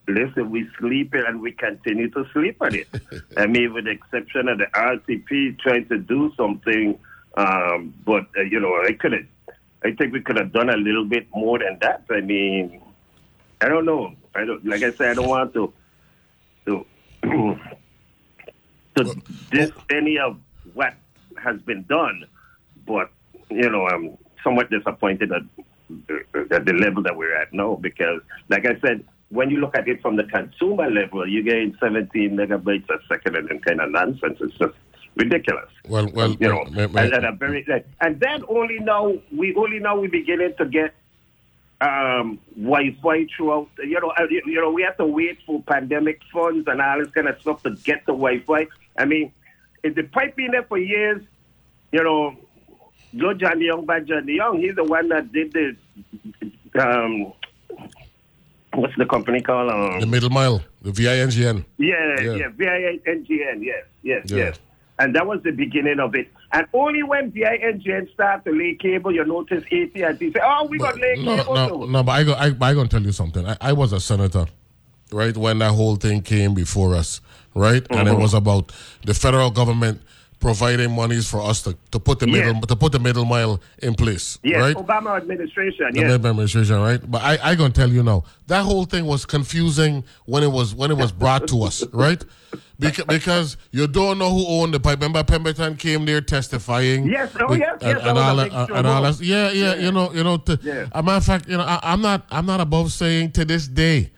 [0.06, 2.88] Listen, we sleep it and we continue to sleep on it.
[3.36, 6.98] I mean, with the exception of the RTP trying to do something,
[7.36, 9.26] um, but uh, you know, I could have.
[9.84, 12.04] I think we could have done a little bit more than that.
[12.10, 12.80] I mean,
[13.60, 14.14] I don't know.
[14.34, 14.64] I don't.
[14.64, 15.72] Like I said, I don't want to
[16.66, 16.86] to
[18.96, 20.38] to diss any of
[20.74, 20.94] what
[21.42, 22.24] has been done,
[22.86, 23.10] but
[23.50, 25.42] you know, I'm somewhat disappointed at,
[26.50, 29.88] at the level that we're at now because, like I said, when you look at
[29.88, 33.90] it from the consumer level, you gain 17 megabytes a second and then kind of
[33.90, 34.38] nonsense.
[34.40, 34.74] It's just
[35.16, 35.68] ridiculous.
[35.88, 37.66] Well, well, you know, may- may- and, and a very
[38.00, 40.94] and then only now we only now we beginning to get
[41.80, 43.68] um, Wi-Fi throughout.
[43.78, 47.00] You know, uh, you, you know, we have to wait for pandemic funds and all
[47.00, 48.68] this kind of stuff to get the Wi-Fi.
[48.96, 49.32] I mean,
[49.82, 51.22] if the pipe been there for years,
[51.90, 52.36] you know,
[53.16, 55.76] Joe Johnny Young, by Johnny Young, he's the one that did this
[56.80, 57.32] um,
[58.76, 59.70] what's the company called?
[59.70, 61.64] Um, the middle mile, the VINGN.
[61.78, 62.34] yeah, Yeah.
[62.36, 64.36] yeah, VINGN, yes, yes, Yeah.
[64.36, 64.58] yes.
[64.98, 66.28] And that was the beginning of it.
[66.52, 70.96] And only when VINGN started to lay cable, you notice AT&T say, oh, we got
[71.00, 71.86] lay no, cable no, too.
[71.90, 73.44] no, but I I, but I gonna tell you something.
[73.46, 74.46] I, I was a senator,
[75.10, 77.20] right, when that whole thing came before us,
[77.54, 78.16] right, and Mm-hmm.
[78.16, 78.70] it was about
[79.04, 80.00] the federal government
[80.44, 82.46] providing monies for us to, to put the Yes.
[82.46, 84.76] middle to put the middle mile in place, Yes, right?
[84.76, 86.10] Obama administration, the yes.
[86.10, 87.00] Labor administration, right?
[87.10, 90.74] But I, I gonna tell you now, that whole thing was confusing when it was
[90.74, 92.22] when it was brought to us, right?
[92.78, 94.98] Because, because you don't know who owned the pipe.
[94.98, 97.06] Remember, Pemberton came there testifying.
[97.06, 99.20] Yes, oh, With- yes, yes, and all that, and all that.
[99.20, 100.36] Yeah, yeah, you know, you know.
[100.38, 100.86] To, Yeah.
[100.92, 103.68] A matter of fact, you know, I, I'm not, I'm not above saying to this
[103.68, 104.10] day,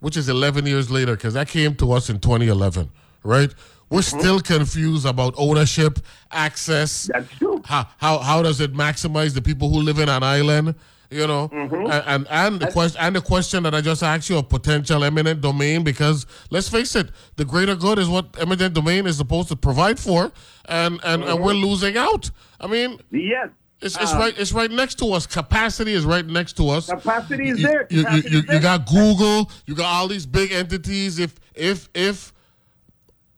[0.00, 2.88] which is 11 years later, because that came to us in 2011,
[3.24, 3.52] right?
[3.90, 4.18] We're Mm-hmm.
[4.20, 5.98] still confused about ownership,
[6.30, 7.08] access.
[7.12, 7.62] That's true.
[7.64, 10.74] How, how how does it maximize the people who live in an island?
[11.10, 11.90] You know, Mm-hmm.
[11.90, 15.02] and, and and the question and the question that I just asked you of potential
[15.04, 19.48] eminent domain because let's face it, the greater good is what eminent domain is supposed
[19.48, 20.32] to provide for,
[20.66, 22.30] and and, and we're losing out.
[22.60, 23.48] I mean, Yes.
[23.80, 24.34] it's, it's Uh, right.
[24.38, 25.26] It's right next to us.
[25.26, 26.90] Capacity is right next to us.
[26.90, 27.86] Capacity is You- there.
[27.88, 29.50] You, you, you, you got Google.
[29.64, 31.18] You got all these big entities.
[31.18, 32.34] If if if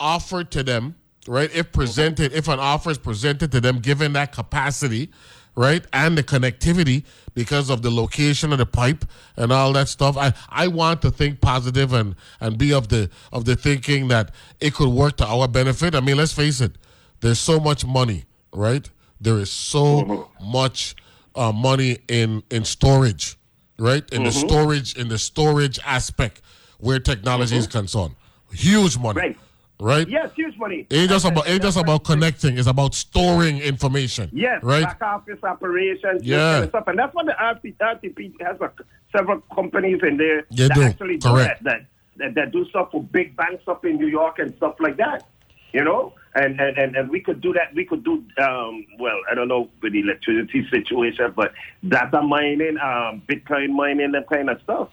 [0.01, 0.97] offered to them,
[1.29, 1.55] right?
[1.55, 5.11] If presented, if an offer is presented to them, given that capacity,
[5.55, 9.05] right, and the connectivity because of the location of the pipe
[9.37, 13.11] and all that stuff, I, I want to think positive and and be of the
[13.33, 15.95] of the thinking that it could work to our benefit.
[15.95, 16.73] I mean, let's face it,
[17.21, 18.89] there's so much money, right?
[19.21, 20.51] There is so mm-hmm.
[20.51, 20.97] much
[21.35, 23.37] uh, money in in storage,
[23.79, 24.09] right?
[24.13, 24.49] In the mm-hmm.
[24.49, 26.41] storage in the storage aspect
[26.79, 27.79] where technology is mm-hmm.
[27.79, 28.15] concerned,
[28.53, 29.39] huge money, Right.
[29.81, 30.09] Right?
[30.09, 30.87] Yes, huge money.
[30.91, 32.59] It just about ain't just about connecting.
[32.59, 34.29] It's about storing information.
[34.33, 34.85] Yes, right.
[34.85, 36.67] back office operations, Yeah.
[36.69, 38.71] stuff, and that's what the RP, RTP has a,
[39.17, 41.65] several companies in there They that do, actually do correct.
[41.65, 41.87] that, that,
[42.19, 45.27] that that do stuff for big banks up in New York and stuff like that.
[45.73, 47.73] You know, and and, and, and we could do that.
[47.75, 49.19] We could do um, well.
[49.31, 51.53] I don't know with the electricity situation, but
[51.89, 54.89] data mining, um, Bitcoin mining, that kind of stuff.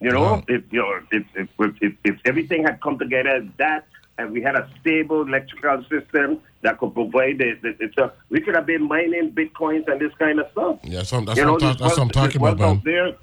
[0.00, 0.42] You know, Wow.
[0.48, 3.86] if you know, if if, if if if everything had come together that,
[4.18, 8.40] and we had a stable electrical system that could provide the, the, the so we
[8.40, 10.78] could have been mining bitcoins and this kind of stuff.
[10.82, 13.16] Yeah, that's what, that's you know, ta- that's what I'm talking about, out there.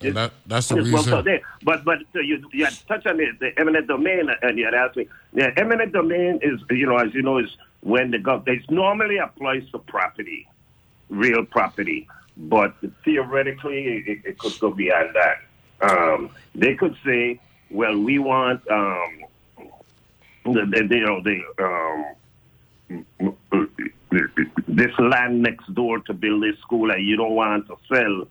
[0.00, 1.24] And that, that's the There's wealth out reason.
[1.24, 1.40] there.
[1.62, 4.74] But but so you you had touched on the, the eminent domain and you had
[4.74, 5.08] asked me.
[5.32, 9.18] Yeah, eminent domain is you know as you know is when the government it normally
[9.18, 10.48] applies to property,
[11.08, 15.38] real property, but theoretically it, it could go beyond that.
[15.88, 19.24] Um, they could say, well, we want um,
[20.44, 23.36] the, you know the um,
[24.68, 28.28] this land next door to build this school and you don't want to sell.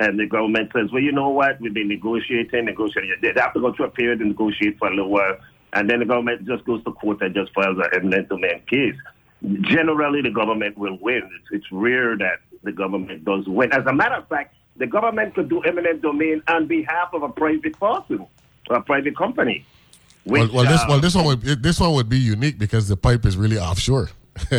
[0.00, 1.60] And the government says, well, you know what?
[1.60, 3.16] We've been negotiating, negotiating.
[3.20, 5.36] They have to go through a period and negotiate for a little while.
[5.72, 8.94] And then the government just goes to court and just files an eminent domain case.
[9.62, 11.28] Generally, the government will win.
[11.40, 13.72] It's, it's rare that the government does win.
[13.72, 17.28] As a matter of fact, the government could do eminent domain on behalf of a
[17.28, 18.26] private person
[18.70, 19.66] or a private company.
[20.28, 22.88] Well, which, well, this uh, well this one would this one would be unique because
[22.88, 24.10] the pipe is really offshore.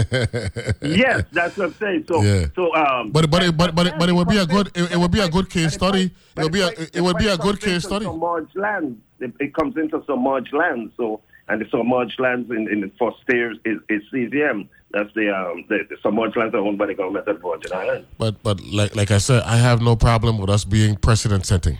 [0.81, 2.05] yes, that's what I'm saying.
[2.07, 2.45] So, Yeah.
[2.55, 4.91] so, um, But but it, but but it, but it would be a good it,
[4.91, 6.11] it would be a good case study.
[6.37, 8.05] it would be a it would be a good case study.
[8.05, 9.01] Submerged land.
[9.19, 10.91] It, it comes into some submerged land.
[10.97, 14.67] So, and the submerged lands in, in the first stairs is, is CZM.
[14.91, 18.07] That's the um the, the submerged lands are owned by the government of Virgin Islands.
[18.17, 21.77] But but like like I said, I have no problem with us being precedent setting.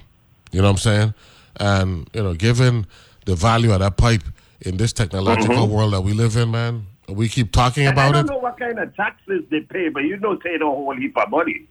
[0.52, 1.14] You know what I'm saying?
[1.60, 2.88] And you know, given
[3.30, 4.24] the value of that pipe
[4.62, 8.14] in this technological world that we live in, man, we keep talking And I about
[8.14, 8.32] don't it.
[8.32, 11.30] know what kind of taxes they pay, but you know they don't whole heap of
[11.30, 11.68] money.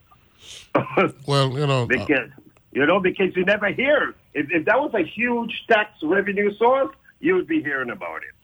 [1.27, 2.31] Well, you know, uh, because
[2.73, 6.95] you know because you never hear if, if that was a huge tax revenue source,
[7.21, 8.35] you would be hearing about it.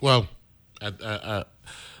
[0.00, 0.26] Well,
[0.80, 1.44] uh, uh, uh,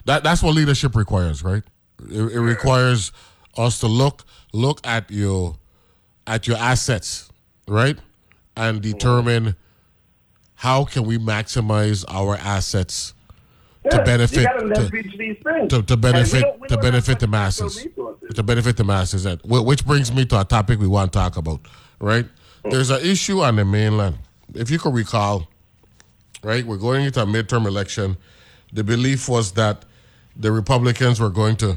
[0.06, 1.62] that that's what leadership requires, right?
[2.10, 3.12] It, it requires
[3.58, 5.56] us to look look at your
[6.26, 7.30] at your assets,
[7.68, 7.98] right,
[8.56, 9.54] and determine
[10.62, 13.14] how can we maximize our assets
[13.90, 14.46] to Yeah, benefit
[14.76, 15.70] to, these things.
[15.72, 17.84] to, to And we benefit don't- we to don't have benefit the masses.
[18.36, 21.36] to benefit the masses that which brings me to a topic we want to talk
[21.36, 21.60] about
[21.98, 22.26] right?
[22.70, 24.18] There's an issue on the mainland.
[24.54, 25.48] If you can recall
[26.44, 28.16] right we're going into a midterm election.
[28.72, 29.84] The belief was that
[30.36, 31.76] the republicans were going to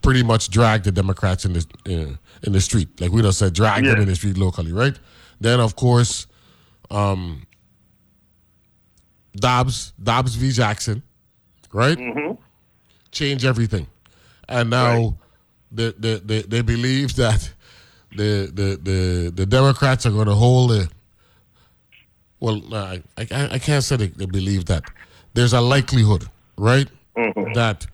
[0.00, 2.16] pretty much drag the democrats in the uh,
[2.46, 2.88] in the street.
[2.98, 4.98] Like we just said drag them in the street locally right?
[5.38, 6.26] Then of course
[6.90, 7.42] um
[9.36, 11.02] dobbs dobbs v jackson
[11.72, 11.98] right
[13.10, 13.86] change everything.
[14.48, 15.16] And now
[15.70, 17.50] the, the, the, they believe that
[18.16, 20.88] the, the, the, the Democrats are going to hold.
[22.40, 24.82] Well, I, I, I can't say they, they believe that.
[25.34, 26.26] There's a likelihood,
[26.58, 26.88] right,
[27.54, 27.86] that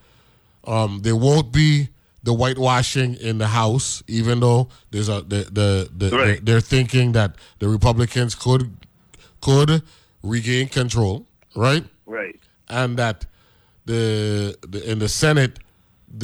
[0.66, 1.88] um, there won't be
[2.24, 6.44] the whitewashing in the House, even though there's a the the, the Right.
[6.44, 8.72] they're thinking that the Republicans could
[9.40, 9.82] could
[10.24, 11.26] regain control,
[11.58, 11.84] right?
[12.06, 12.40] Right.
[12.68, 13.26] and that
[13.86, 15.58] the, the in the Senate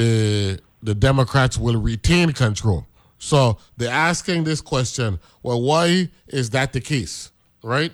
[0.01, 2.87] the the Democrats will retain control.
[3.19, 7.93] So they're asking this question: Well, why is that the case, right?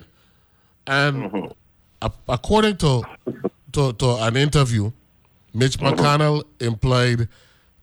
[0.87, 1.45] And mm-hmm.
[2.01, 3.03] a- according to,
[3.73, 4.91] to to an interview,
[5.53, 5.99] Mitch mm-hmm.
[5.99, 7.27] McConnell implied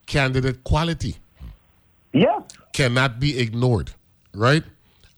[0.07, 1.17] candidate quality
[2.13, 2.41] Yeah.
[2.73, 3.93] cannot be ignored,
[4.35, 4.65] right?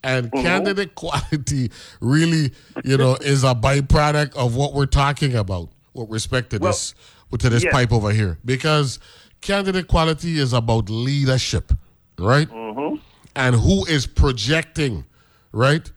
[0.03, 0.43] And mm-hmm.
[0.43, 2.53] candidate quality really,
[2.85, 6.95] you know, is a byproduct of what we're talking about with respect to this
[7.39, 7.73] to this yes.
[7.73, 8.39] pipe over here.
[8.45, 8.99] Because
[9.41, 11.73] candidate quality is about leadership,
[12.19, 12.49] right?
[12.49, 12.97] Mm-hmm.
[13.37, 15.05] And who is projecting,
[15.53, 15.91] right?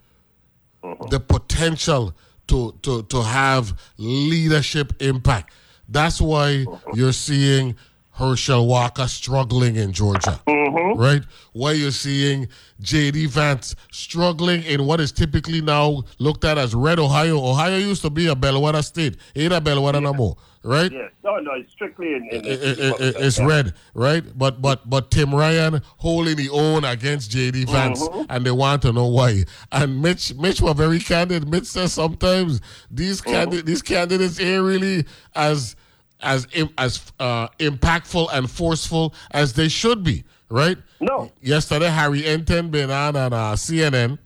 [0.83, 1.09] Mm-hmm.
[1.09, 2.15] The potential
[2.47, 5.53] to to to have leadership impact.
[5.87, 7.75] That's why you're seeing
[8.13, 10.99] Herschel Walker struggling in Georgia, Mm-hmm.
[10.99, 11.23] right?
[11.53, 12.47] Why you're seeing
[12.79, 13.25] J.D.
[13.27, 17.37] Vance struggling in what is typically now looked at as red Ohio.
[17.37, 19.17] Ohio used to be a bellwether state.
[19.33, 20.91] It ain't a bellwether no more, right?
[20.91, 21.09] Yes.
[21.23, 22.27] No, no, it's strictly in.
[22.31, 24.23] in, It- it- it- it's red, right?
[24.37, 28.91] But but but Tim Ryan holding the own against JD Vance, and they want to
[28.93, 29.45] know why.
[29.71, 31.49] And Mitch Mitch were very candid.
[31.49, 32.61] Mitch says sometimes
[32.91, 35.75] these candid these candidates ain't really as
[36.23, 36.47] as
[36.77, 40.77] as uh, impactful and forceful as they should be, right?
[40.99, 41.31] No.
[41.41, 44.17] Yesterday, Harry Enten been on on uh, CNN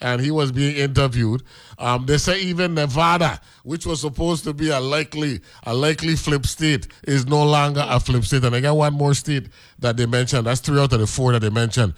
[0.00, 1.42] and he was being interviewed.
[1.78, 6.46] Um, they say even Nevada, which was supposed to be a likely a likely flip
[6.46, 8.44] state, is no longer a flip state.
[8.44, 10.46] And I got one more state that they mentioned.
[10.46, 11.94] That's three out of the four that they mentioned.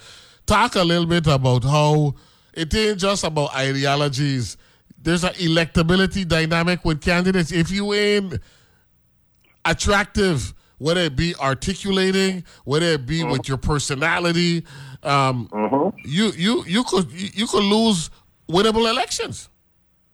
[0.47, 2.15] Talk a little bit about how
[2.55, 4.57] it ain't just about ideologies.
[5.03, 7.53] There's an electability dynamic with candidates.
[7.53, 8.35] If you ain't
[9.65, 14.65] attractive, whether it be articulating, whether it be with your personality,
[15.03, 15.49] um,
[16.05, 18.11] you you you could you, you could lose
[18.49, 19.49] winnable elections.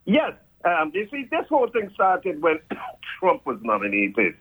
[0.04, 0.32] Yes.
[0.64, 2.58] Um, you see, this whole thing started when
[3.20, 4.34] Trump was nominated,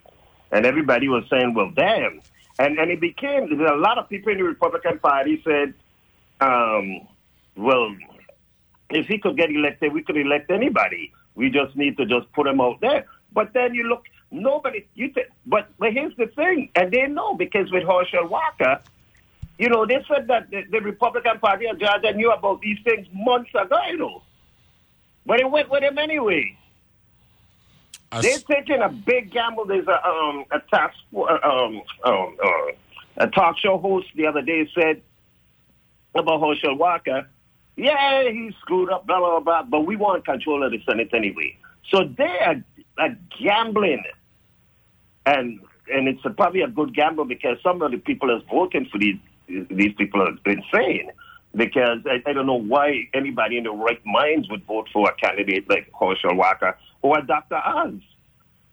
[0.51, 2.21] and everybody was saying, "Well, damn,"
[2.57, 3.59] and and it became.
[3.61, 5.73] A lot of people in the Republican Party said,
[6.41, 7.07] um,
[7.55, 7.95] "Well,
[8.89, 11.13] if he could get elected, we could elect anybody.
[11.35, 14.85] We just need to just put him out there." But then you look, nobody.
[14.95, 18.81] You th- but but here's the thing, and they know because with Herschel Walker,
[19.57, 23.07] you know, they said that the, the Republican Party of Georgia knew about these things
[23.13, 24.21] months ago, you know.
[25.25, 26.57] But it went with him anyway.
[28.21, 29.65] They're taking a big gamble.
[29.65, 32.71] There's a um a task um um uh,
[33.17, 35.01] a talk show host the other day said
[36.13, 37.27] about Herschel Walker.
[37.75, 39.63] Yeah, he screwed up, blah blah blah.
[39.63, 41.57] But we want control of the Senate anyway.
[41.91, 42.63] So they are,
[42.97, 44.03] are gambling,
[45.25, 45.59] and
[45.91, 48.97] and it's a, probably a good gamble because some of the people that's voting for
[48.97, 49.17] these
[49.47, 51.11] these people are insane.
[51.55, 55.15] Because I, I don't know why anybody in the right minds would vote for a
[55.15, 57.55] candidate like Herschel Walker or Dr.
[57.55, 57.93] Oz.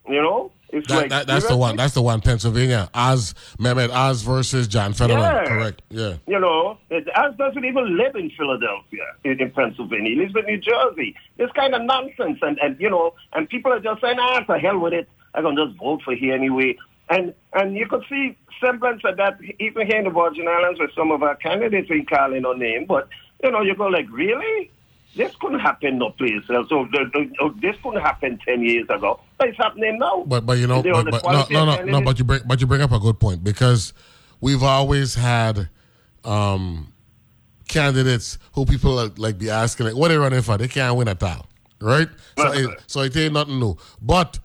[0.09, 1.75] You know, it's That, like that, that's the one.
[1.75, 2.19] That's the one.
[2.19, 2.89] Pennsylvania.
[2.93, 5.21] Oz Mehmet Oz versus John Fetterman.
[5.23, 5.45] Yeah.
[5.45, 5.81] Correct.
[5.89, 6.15] Yeah.
[6.27, 10.11] You know, Oz doesn't even live in Philadelphia, in, in Pennsylvania.
[10.11, 11.15] He lives in New Jersey.
[11.37, 14.57] This kind of nonsense, and and you know, and people are just saying, ah, to
[14.57, 15.07] hell with it.
[15.35, 16.75] I'm gonna just vote for here anyway.
[17.09, 20.91] And and you could see semblance of that even here in the Virgin Islands, with
[20.95, 22.85] some of our candidates ain't calling on name.
[22.87, 23.09] But
[23.43, 24.71] you know, you go like, really?
[25.15, 26.69] This couldn't happen no place else.
[26.69, 29.19] So the, the, oh, this couldn't happen ten years ago.
[29.37, 30.23] But it's happening now.
[30.25, 32.01] But but you know, but, but no no no no.
[32.01, 33.93] But you bring but you bring up a good point because
[34.41, 35.69] we've always had
[36.25, 36.91] um,
[37.67, 40.57] candidates who people are, like be asking like, what are they running for?
[40.57, 41.47] They can't win at all,
[41.79, 42.07] right?
[42.37, 43.77] So it, so it ain't nothing new.
[44.01, 44.39] But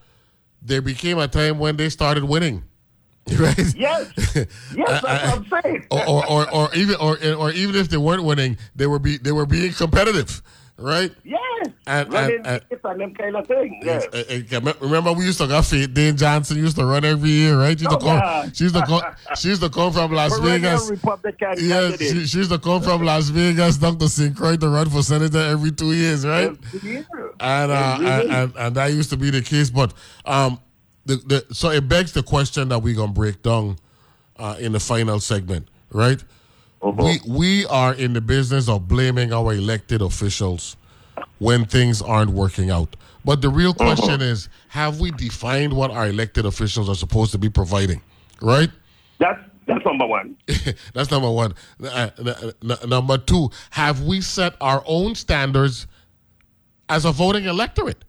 [0.60, 2.64] there became a time when they started winning,
[3.38, 3.58] right?
[3.76, 5.86] Yes, yes, that's what I'm saying.
[5.90, 9.16] or, or, or, or even or, or even if they weren't winning, they were be
[9.18, 10.42] they were being competitive,
[10.78, 11.12] right?
[11.24, 11.38] Yes,
[11.86, 13.80] And- running and- and- it's and them kind of thing.
[13.84, 14.06] Yes.
[14.12, 14.22] Uh,
[14.66, 17.78] uh, Remember, we used to go Faith Dane Johnson used to run every year, right?
[17.78, 18.48] She used, to Oh, come, yeah.
[18.52, 19.02] she, used to come,
[19.36, 20.90] she used to come from Las Perennial Vegas.
[20.90, 21.68] Republican Yes,
[21.98, 21.98] candidate.
[22.16, 24.06] she, she used to come from Las Vegas, Dr.
[24.34, 26.56] Croix to run for senator every two years, right?
[26.82, 27.02] Yeah.
[27.40, 27.98] And, uh,
[28.30, 29.92] and and that used to be the case, but
[30.24, 30.58] um,
[31.08, 31.16] the,
[31.48, 33.78] the so it begs the question that we're gonna break down
[34.38, 36.22] uh, in the final segment, right?
[36.82, 36.92] Uh-huh.
[37.02, 40.76] We we are in the business of blaming our elected officials
[41.38, 42.94] when things aren't working out.
[43.24, 47.38] But the real question is, have we defined what our elected officials are supposed to
[47.38, 48.02] be providing,
[48.40, 48.70] right?
[49.18, 50.36] That's that's number one.
[50.94, 51.54] That's number one.
[51.82, 55.86] Uh, n- n- number two, have we set our own standards
[56.88, 58.02] as a voting electorate?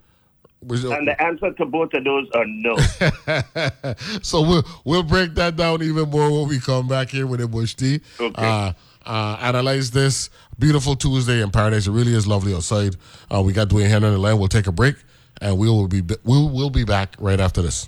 [0.92, 2.76] And the answer to both of those are no.
[4.22, 7.48] so we'll we'll break that down even more when we come back here with a
[7.48, 8.02] bush tea.
[8.20, 8.34] Okay.
[8.38, 8.74] Uh,
[9.06, 10.30] uh, analyze this
[10.60, 11.88] beautiful Tuesday in paradise.
[11.88, 12.96] It really is lovely outside.
[13.34, 14.38] Uh, we got Dwayne Henry on the line.
[14.38, 14.96] We'll take a break,
[15.42, 17.88] and we will be we'll be back right after this.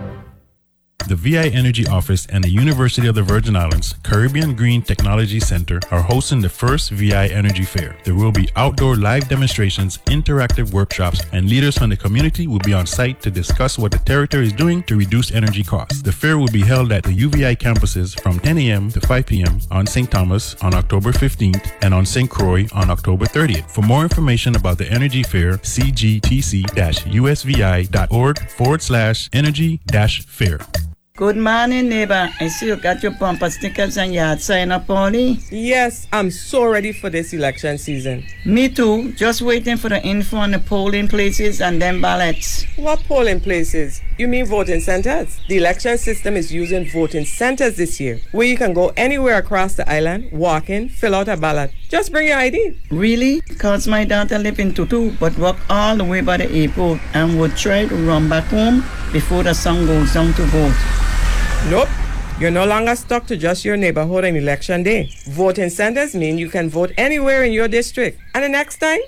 [1.11, 5.81] The VI Energy Office and the University of the Virgin Islands Caribbean Green Technology Center
[5.91, 7.97] are hosting the first VI Energy Fair.
[8.05, 12.73] There will be outdoor live demonstrations, interactive workshops, and leaders from the community will be
[12.73, 16.01] on site to discuss what the territory is doing to reduce energy costs.
[16.01, 18.89] The fair will be held at the UVI campuses from 10 a.m.
[18.91, 19.59] to 5 p.m.
[19.69, 20.09] on St.
[20.09, 22.29] Thomas on October 15th and on St.
[22.29, 23.69] Croix on October 30th.
[23.69, 30.59] For more information about the Energy Fair, cgtc-usvi.org forward slash energy fair.
[31.17, 32.29] Good morning, neighbor.
[32.39, 35.39] I see you got your bumper stickers and yard sign up, Polly.
[35.51, 38.25] Yes, I'm so ready for this election season.
[38.45, 39.11] Me too.
[39.13, 42.63] Just waiting for the info on the polling places and then ballots.
[42.77, 44.01] What polling places?
[44.21, 45.39] You mean voting centers?
[45.47, 49.73] The election system is using voting centers this year, where you can go anywhere across
[49.73, 51.71] the island, walk in, fill out a ballot.
[51.89, 52.77] Just bring your ID.
[52.91, 53.41] Really?
[53.49, 57.39] Because my daughter live in Tutu, but walk all the way by the airport and
[57.39, 60.77] would try to run back home before the sun goes down to vote.
[61.71, 61.89] Nope.
[62.39, 65.09] You're no longer stuck to just your neighborhood on election day.
[65.29, 68.19] Voting centers mean you can vote anywhere in your district.
[68.35, 68.99] And the next time,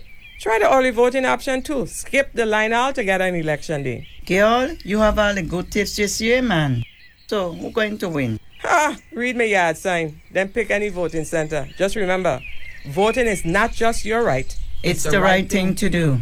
[0.44, 1.88] try the early voting option too.
[1.88, 4.06] Skip the line altogether on election day.
[4.26, 6.84] Girl, you have all the good tips this year, man.
[7.28, 8.40] So, who's going to win?
[8.66, 11.68] Ah, read my yard sign, then pick any voting center.
[11.78, 12.42] Just remember,
[12.90, 16.20] voting is not just your right, It's, the, right, thing to do.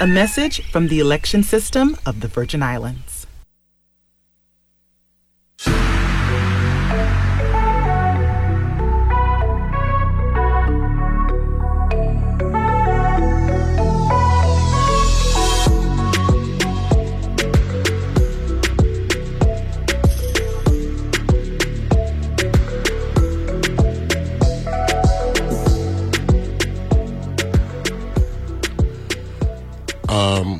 [0.00, 3.05] A message from the election system of the Virgin Islands.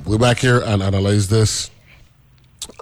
[0.07, 1.71] We're back here and analyze this.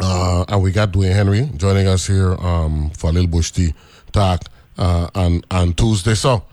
[0.03, 3.73] Uh, and we got Dwayne Henry joining us here um, for a little bush tea
[4.13, 4.43] talk
[4.77, 6.15] uh, on, on Tuesday.
[6.15, 6.45] So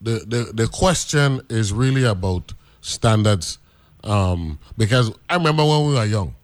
[0.00, 3.58] the, the, the question is really about standards
[4.02, 6.34] um, because I remember when we were young,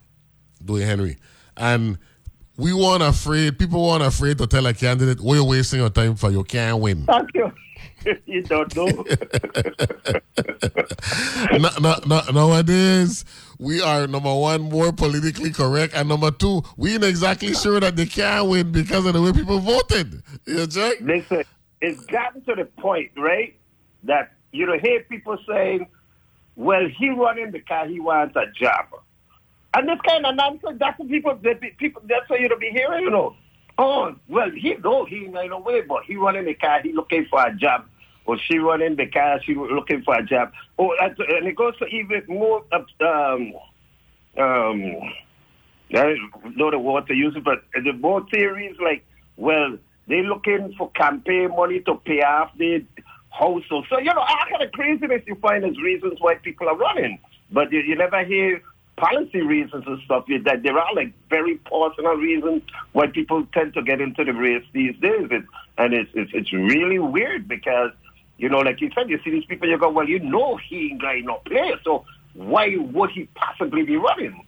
[0.62, 1.16] Dwayne Henry,
[1.56, 1.96] and
[2.58, 6.30] we weren't afraid, people weren't afraid to tell a candidate, we're wasting your time for
[6.30, 7.04] you can't win.
[7.06, 7.52] Thank you.
[8.26, 8.86] you don't know.
[11.52, 13.24] no, no, no, nowadays,
[13.58, 17.96] we are number one more politically correct, and number two, we ain't exactly sure that
[17.96, 20.22] they can win because of the way people voted.
[20.46, 21.00] You check?
[21.00, 21.44] Listen,
[21.80, 23.54] it's gotten to the point, right,
[24.04, 25.86] that you know hear people saying,
[26.54, 28.86] "Well, he running because he wants a job,"
[29.74, 30.78] and this kind of nonsense.
[30.78, 31.38] That's what people,
[31.78, 32.02] people.
[32.04, 33.36] That's what you to be hearing, you know.
[33.78, 37.44] Oh, well, he no, he ain't a way, but he running because he looking for
[37.44, 37.86] a job
[38.26, 40.52] or she running because she was looking for a job.
[40.76, 43.54] Or and it goes to even more um
[44.36, 44.96] um
[45.90, 49.04] I don't know the word to use but the more theories like,
[49.36, 52.80] well, they looking for campaign money to pay off their
[53.30, 53.86] household.
[53.88, 57.18] So you know, all kind of craziness you find as reasons why people are running,
[57.50, 58.62] but you, you never hear
[58.96, 60.24] policy reasons and stuff.
[60.44, 62.62] That there are like very personal reasons
[62.92, 65.44] why people tend to get into the race these days, it,
[65.78, 67.90] and it's, it's it's really weird because
[68.38, 70.90] you know, like you said, you see these people, you go, well, you know he
[70.90, 74.46] ain't going no play, so why would he possibly be running?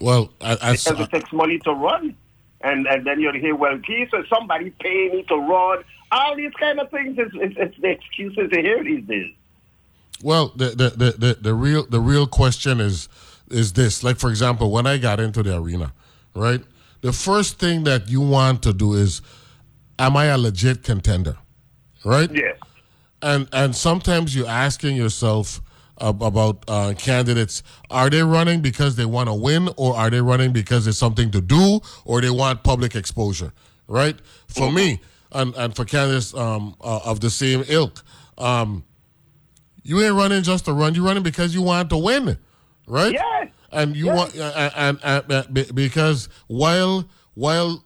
[0.00, 2.16] Well, I, I, because it takes money to run.
[2.62, 5.82] And and then you hear, well, he said somebody paying me to run.
[6.12, 9.34] All these kind of things, it's, it's, it's the excuses you hear these days.
[10.22, 13.08] Well, the, the, the, the, the real the real question is
[13.50, 14.04] is this.
[14.04, 15.92] Like, for example, when I got into the arena,
[16.34, 16.60] right?
[17.00, 19.22] The first thing that you want to do is,
[19.98, 21.38] am I a legit contender?
[22.04, 22.30] Right?
[22.32, 22.56] Yes.
[23.22, 25.60] And and sometimes you're asking yourself
[25.98, 30.52] about uh, candidates: Are they running because they want to win, or are they running
[30.52, 33.52] because there's something to do, or they want public exposure?
[33.88, 34.16] Right?
[34.48, 35.00] For me,
[35.32, 38.02] and and for candidates um, uh, of the same ilk,
[38.38, 38.84] um,
[39.82, 40.94] you ain't running just to run.
[40.94, 42.38] You're running because you want to win,
[42.86, 43.12] right?
[43.12, 43.48] Yes.
[43.72, 44.16] And you Yes.
[44.16, 47.84] want uh, and, and, and because while while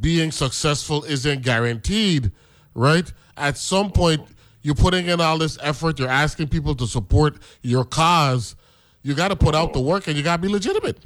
[0.00, 2.30] being successful isn't guaranteed,
[2.76, 3.10] right?
[3.36, 4.28] At some point,
[4.62, 5.98] you're putting in all this effort.
[5.98, 8.54] You're asking people to support your cause.
[9.02, 10.98] You got to put out the work, and you got to be legitimate.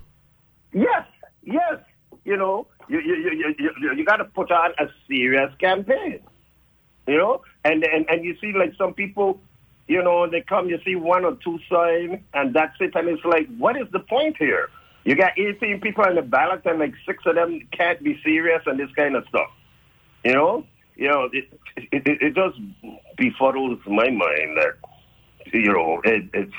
[0.72, 1.06] Yes,
[1.42, 1.78] yes.
[2.24, 6.20] You know, you you you you, you, got to put on a serious campaign.
[7.06, 9.40] You know, and and and you see like some people,
[9.88, 13.24] you know, they come, you see one or two signs, and that's it, and it's
[13.24, 14.68] like, what is the point here?
[15.04, 18.62] You got 18 people on the ballot, and like six of them can't be serious
[18.66, 19.50] and this kind of stuff.
[20.24, 20.64] You know,
[21.00, 21.46] you know, it
[21.76, 22.60] it, it, it just
[23.18, 24.74] befuddles my mind that
[25.52, 26.52] you know it, it's.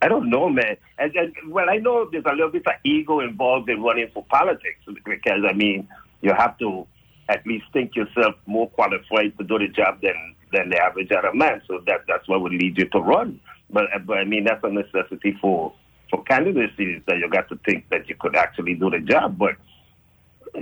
[0.00, 0.76] I don't know, man.
[0.98, 4.24] And, and, well, I know there's a little bit of ego involved in running for
[4.24, 5.88] politics because I mean,
[6.20, 6.86] you have to
[7.28, 11.32] at least think yourself more qualified to do the job than than the average other
[11.32, 11.62] man.
[11.68, 13.40] So that that's what would lead you to run.
[13.70, 15.72] But but I mean, that's a necessity for
[16.10, 19.38] for candidacy that you got to think that you could actually do the job.
[19.38, 19.54] But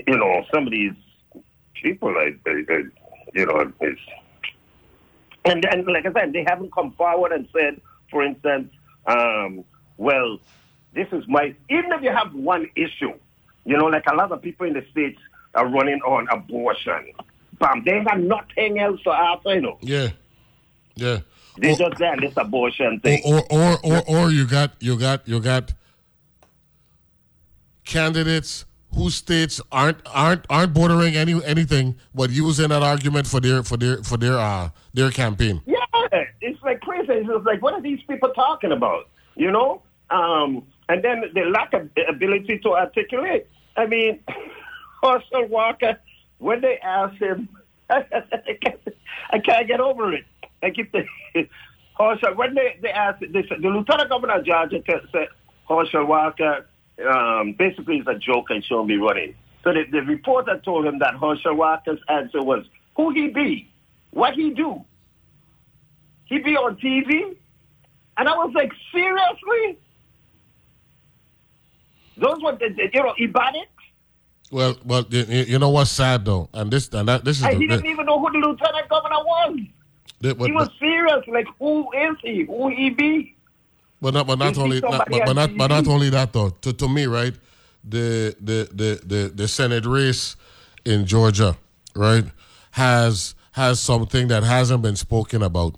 [0.07, 0.93] you know, some of these
[1.83, 2.39] people, like,
[3.35, 4.01] you know, it's
[5.47, 8.73] and and like I said, they haven't come forward and said, for instance,
[9.07, 9.65] um,
[9.97, 10.39] well,
[10.93, 11.55] this is my.
[11.71, 13.15] Even if you have one issue,
[13.65, 15.21] you know, like a lot of people in the states
[15.55, 17.13] are running on abortion.
[17.59, 19.79] Bam, they got nothing else to offer, you know.
[19.81, 20.09] Yeah,
[20.97, 21.21] yeah.
[21.59, 23.23] They or, just that this abortion thing.
[23.25, 25.73] Or or or, or you got you got you got
[27.85, 28.65] candidates
[28.97, 33.77] whose states aren't aren't aren't bordering any anything but using that argument for their for
[33.77, 35.61] their for their uh their campaign.
[35.67, 35.85] Yeah,
[36.41, 37.13] it's like crazy.
[37.13, 39.09] It's like what are these people talking about?
[39.35, 43.47] You know, um, and then the lack of ability to articulate.
[43.77, 44.21] I mean,
[45.03, 45.99] Herschel Walker,
[46.39, 47.51] when they asked him,
[47.91, 50.25] I can't get over it.
[50.63, 51.05] I keep the
[51.99, 54.83] Herschel when they they asked they said, the lieutenant governor of Georgia
[55.13, 55.29] said
[55.69, 56.67] Herschel Walker
[57.05, 59.35] um, basically it's a joke and shouldn't be running.
[59.65, 62.65] So the, the reporter told him that Herschel Walker's answer was
[62.97, 63.69] who he be,
[64.11, 64.85] what he do.
[66.25, 67.37] He be on TV,
[68.17, 69.79] and I was like, seriously?
[72.17, 73.67] Those were the, the you know Ibadet.
[74.51, 77.45] Well, well, you, you know what's sad though, and this and that this is.
[77.45, 79.59] And the, he didn't even know who the lieutenant governor was.
[80.23, 81.23] He was serious.
[81.29, 82.45] Like, who is he?
[82.45, 83.36] Who he be?
[84.01, 86.51] But not, but not only, not, but, but not, but not only that though.
[86.51, 87.35] To, to me, right,
[87.83, 90.37] the, the the the the Senate race
[90.85, 91.57] in Georgia,
[91.95, 92.25] right,
[92.73, 95.77] has has something that hasn't been spoken about,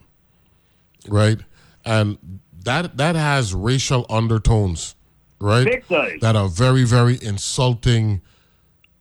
[1.08, 1.38] right,
[1.84, 2.18] and
[2.64, 4.96] that that has racial undertones,
[5.40, 5.82] right,
[6.20, 8.20] that are very very insulting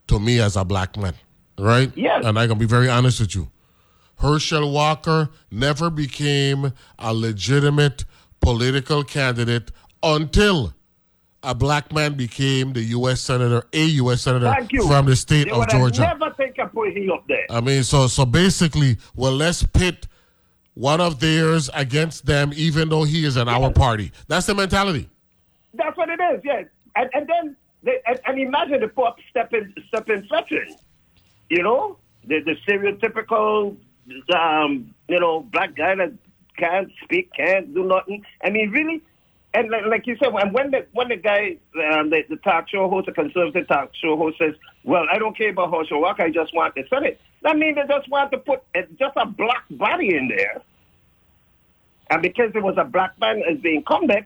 [0.05, 1.15] to me as a black man,
[1.57, 1.91] right?
[1.95, 2.24] Yes.
[2.24, 3.49] And I'm gonna be very honest with you.
[4.20, 8.05] Herschel Walker never became a legitimate
[8.41, 9.71] political candidate
[10.03, 10.73] until
[11.43, 13.21] a black man became the U.S.
[13.21, 14.21] senator, a U.S.
[14.21, 14.53] senator
[14.85, 16.01] from the state they of Georgia.
[16.01, 17.45] Never think of putting up there.
[17.49, 20.07] I mean, so so basically, well, let's pit
[20.73, 23.55] one of theirs against them, even though he is in yes.
[23.55, 24.11] our party.
[24.27, 25.09] That's the mentality.
[25.73, 26.41] That's what it is.
[26.43, 26.65] Yes,
[26.95, 30.71] and, and then they, and, and, imagine the poor stepping Stepin Fetchit.
[31.49, 33.77] You know, the the stereotypical
[34.33, 36.13] um, you know, black guy that
[36.58, 38.26] can't speak, can't do nothing.
[38.43, 39.01] I mean, really,
[39.53, 41.58] and like, like you said, when, when the when the guy,
[41.91, 45.38] um, the, the talk show host, the conservative talk show host says, "Well, I don't
[45.38, 46.24] care about Herschel Walker.
[46.24, 48.62] I just want the Senate." That means they just want to put
[48.99, 50.62] just a black body in there,
[52.10, 54.26] and because it was a black man as the incumbent,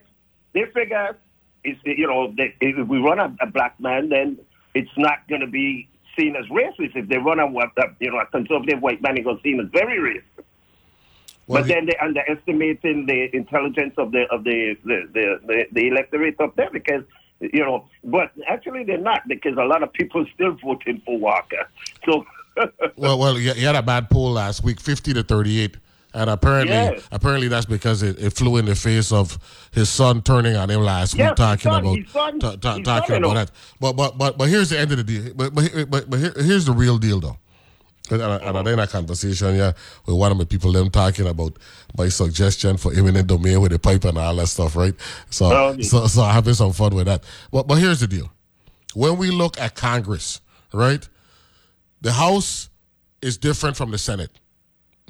[0.53, 1.15] they figure,
[1.63, 4.37] it's, you know, they, if we run a, a black man, then
[4.73, 6.95] it's not going to be seen as racist.
[6.95, 7.47] If they run a,
[7.99, 10.45] you know, a conservative white man, it's going to be seen as very racist.
[11.51, 15.87] Well, but then they're underestimating the intelligence of the of the the, the, the, the
[15.87, 17.03] electorate up there because
[17.41, 21.67] you know, but actually they're not because a lot of people still voting for Walker.
[22.05, 22.25] So
[22.95, 25.77] well, well, he had a bad poll last week, fifty to thirty-eight,
[26.13, 27.07] and apparently, yes.
[27.11, 29.39] apparently that's because it, it, flew in the face of
[29.71, 33.15] his son turning on him last yes, week, talking son, about son, t- t- talking
[33.17, 33.51] about that.
[33.79, 35.33] But but but but here's the end of the deal.
[35.33, 37.37] But but but, but here, here's the real deal, though.
[38.11, 39.71] And, I, and I in a conversation, yeah,
[40.05, 41.57] with one of my people, them talking about
[41.97, 44.93] my suggestion for eminent domain with the pipe and all that stuff, right?
[45.29, 47.23] So, oh, so, so having some fun with that.
[47.51, 48.31] But, but here's the deal:
[48.93, 50.41] when we look at Congress,
[50.73, 51.07] right,
[52.01, 52.69] the House
[53.21, 54.31] is different from the Senate,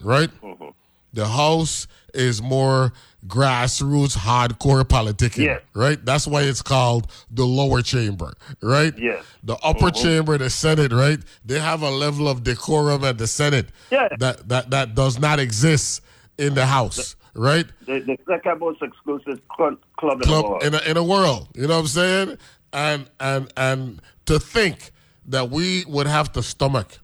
[0.01, 0.29] right?
[0.41, 0.69] Mm-hmm.
[1.13, 2.93] The House is more
[3.27, 5.61] grassroots, hardcore politicking, yes.
[5.73, 6.03] right?
[6.03, 8.93] That's why it's called the lower chamber, right?
[8.97, 9.23] Yes.
[9.43, 10.03] The upper mm-hmm.
[10.03, 11.19] chamber, the Senate, right?
[11.45, 14.09] They have a level of decorum at the Senate yeah.
[14.19, 16.01] that, that, that does not exist
[16.37, 17.15] in the House.
[17.33, 17.65] The, right?
[17.85, 21.49] The, the second most exclusive club, club, club in, in, a, in a world.
[21.55, 22.37] You know what I'm saying?
[22.73, 24.91] And and and to think
[25.25, 26.99] that we would have to stomach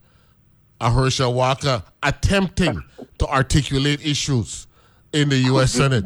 [0.81, 2.83] Herschel Walker attempting
[3.17, 4.67] to articulate issues
[5.13, 5.71] in the U.S.
[5.71, 6.05] Senate.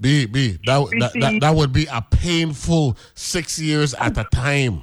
[0.00, 4.82] B, B, that, that, that, that would be a painful six years at a time.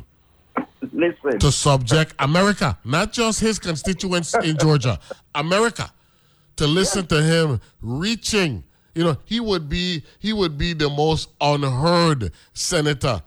[0.93, 1.39] Listen.
[1.39, 4.99] To subject America, not just his constituents in Georgia,
[5.33, 5.91] America,
[6.57, 8.63] to listen to him reaching.
[8.93, 13.21] You know, he would be he would be the most unheard senator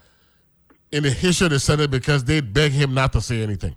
[0.93, 3.77] in the history of the Senate because they beg him not to say anything.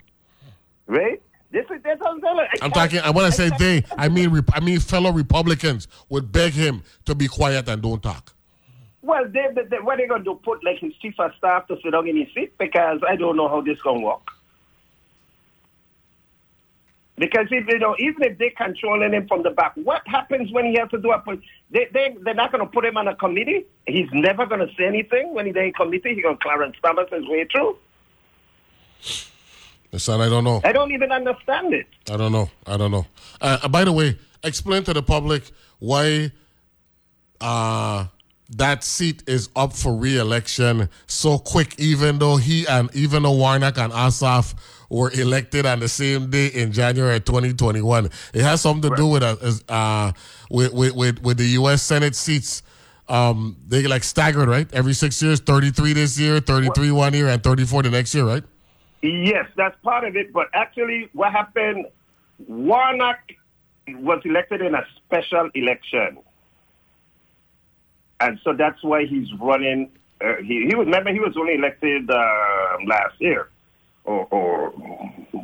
[0.86, 1.20] Right?
[1.52, 2.46] This is that's what I'm telling.
[2.62, 3.00] I'm talking.
[3.12, 3.84] When I to say they.
[3.98, 8.34] I mean, I mean, fellow Republicans would beg him to be quiet and don't talk.
[9.02, 10.40] Well, they, they, they, what are they gonna do?
[10.42, 13.36] Put like his chief of staff to sit down in his seat because I don't
[13.36, 14.22] know how this gonna work.
[17.18, 20.64] Because if you know, even if they're controlling him from the back, what happens when
[20.64, 21.22] he has to do a?
[21.70, 23.66] They they they're not gonna put him on a committee.
[23.86, 26.14] He's never gonna say anything when he's in committee.
[26.14, 27.76] He gonna Clarence Thomas his way through.
[29.98, 30.60] Son, I don't know.
[30.64, 31.86] I don't even understand it.
[32.10, 32.50] I don't know.
[32.66, 33.06] I don't know.
[33.40, 36.32] Uh, uh, by the way, explain to the public why
[37.40, 38.06] uh,
[38.56, 43.76] that seat is up for re-election so quick, even though he and even though Warnock
[43.78, 44.54] and Ossoff
[44.88, 48.10] were elected on the same day in January 2021.
[48.34, 49.36] It has something to do with uh,
[49.68, 50.12] uh
[50.50, 51.82] with, with with with the U.S.
[51.82, 52.62] Senate seats.
[53.08, 54.72] Um, they like staggered, right?
[54.72, 58.44] Every six years, 33 this year, 33 one year, and 34 the next year, right?
[59.02, 60.32] Yes, that's part of it.
[60.32, 61.86] But actually, what happened?
[62.46, 63.18] Warnock
[63.88, 66.18] was elected in a special election,
[68.20, 69.90] and so that's why he's running.
[70.24, 73.48] Uh, he, he was remember he was only elected uh, last year,
[74.04, 74.70] or, or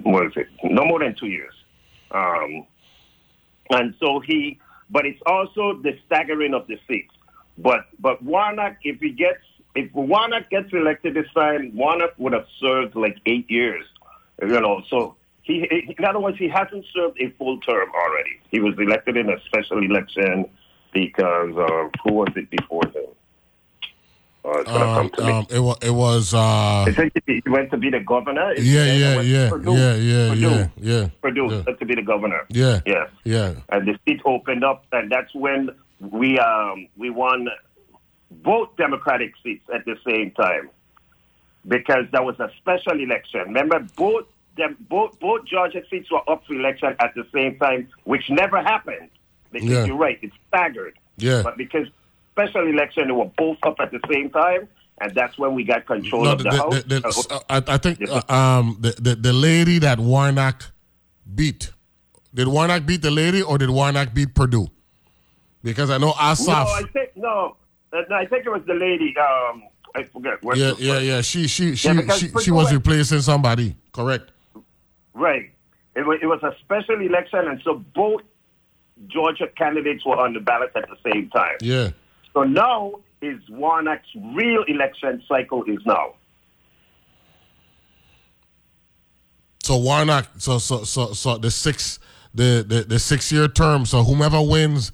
[0.02, 0.46] what is it?
[0.62, 1.54] No more than two years.
[2.12, 2.64] Um,
[3.70, 7.12] and so he, but it's also the staggering of the seats.
[7.58, 9.42] But but Warnock, if he gets
[9.74, 13.84] if Warnock gets elected this time, Warnock would have served like eight years.
[14.40, 18.38] You know, so he, he in other words, he hasn't served a full term already.
[18.50, 20.46] He was elected in a special election
[20.92, 23.04] because of who was it before him?
[24.44, 25.32] Uh, Um, come to me.
[25.32, 28.54] um, it was it was uh, I think he went to be the governor.
[28.56, 29.72] yeah, yeah, yeah, Perdue.
[29.72, 30.48] yeah, yeah, Perdue.
[30.48, 31.62] yeah, yeah, Perdue yeah.
[31.66, 32.46] went to be the governor.
[32.48, 32.80] Yeah.
[32.86, 33.06] Yeah.
[33.24, 33.54] yeah.
[33.70, 37.48] And the seat opened up, and that's when we um, we won
[38.30, 40.70] both Democratic seats at the same time
[41.66, 43.40] because that was a special election.
[43.40, 44.26] Remember, both
[44.56, 48.60] them, both both Georgia seats were up for election at the same time, which never
[48.62, 49.08] happened.
[49.52, 49.84] Because Yeah.
[49.86, 50.98] you're right, it's staggered.
[51.16, 51.42] Yeah.
[51.42, 51.86] But because
[52.32, 54.68] special election, they were both up at the same time,
[55.00, 56.82] and that's when we got control No, of the, the, house.
[56.82, 60.64] the, the, Uh, I, I think uh, um the, the the lady that Warnock
[61.34, 61.70] beat
[62.34, 64.68] did Warnock beat the lady or did Warnock beat Perdue?
[65.62, 66.66] Because I know no, Ossoff.
[66.66, 67.56] I think no,
[67.92, 69.14] I think it was the lady.
[69.16, 69.64] Um,
[69.94, 70.42] I forget.
[70.42, 71.20] What's yeah, yeah, yeah.
[71.20, 73.76] She she she Yeah, she, she was replacing somebody.
[73.92, 74.30] Correct.
[75.14, 75.50] Right.
[75.96, 78.22] It was, it was a special election, and so both
[79.08, 81.56] Georgia candidates were on the ballot at the same time.
[81.60, 81.90] Yeah.
[82.34, 86.14] So now is Warnock's real election cycle is now.
[89.62, 90.28] So Warnock.
[90.38, 91.98] So so so so the six
[92.34, 93.84] the the, the six year term.
[93.84, 94.92] So whomever wins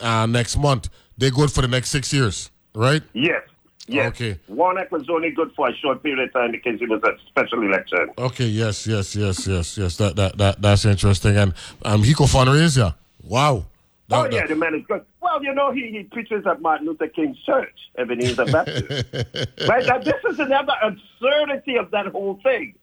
[0.00, 0.88] uh, next month,
[1.18, 3.02] they're good for the next six years, right?
[3.12, 3.42] Yes.
[3.86, 4.08] Yes.
[4.08, 4.38] Okay.
[4.48, 7.62] Warnock was only good for a short period of time because it was a special
[7.62, 8.08] election.
[8.16, 9.96] Okay, yes, yes, yes, yes, yes.
[9.98, 11.36] That that that that's interesting.
[11.36, 11.52] And
[11.84, 12.92] um, he co fundraise, yeah.
[13.22, 13.66] Wow.
[14.08, 15.04] That- oh that- yeah, the man is good.
[15.20, 18.88] Well, you know, he, he preaches at Martin Luther King's church, Ebenezer Baptist.
[19.68, 19.84] right?
[19.86, 22.74] Now, this is another absurdity of that whole thing,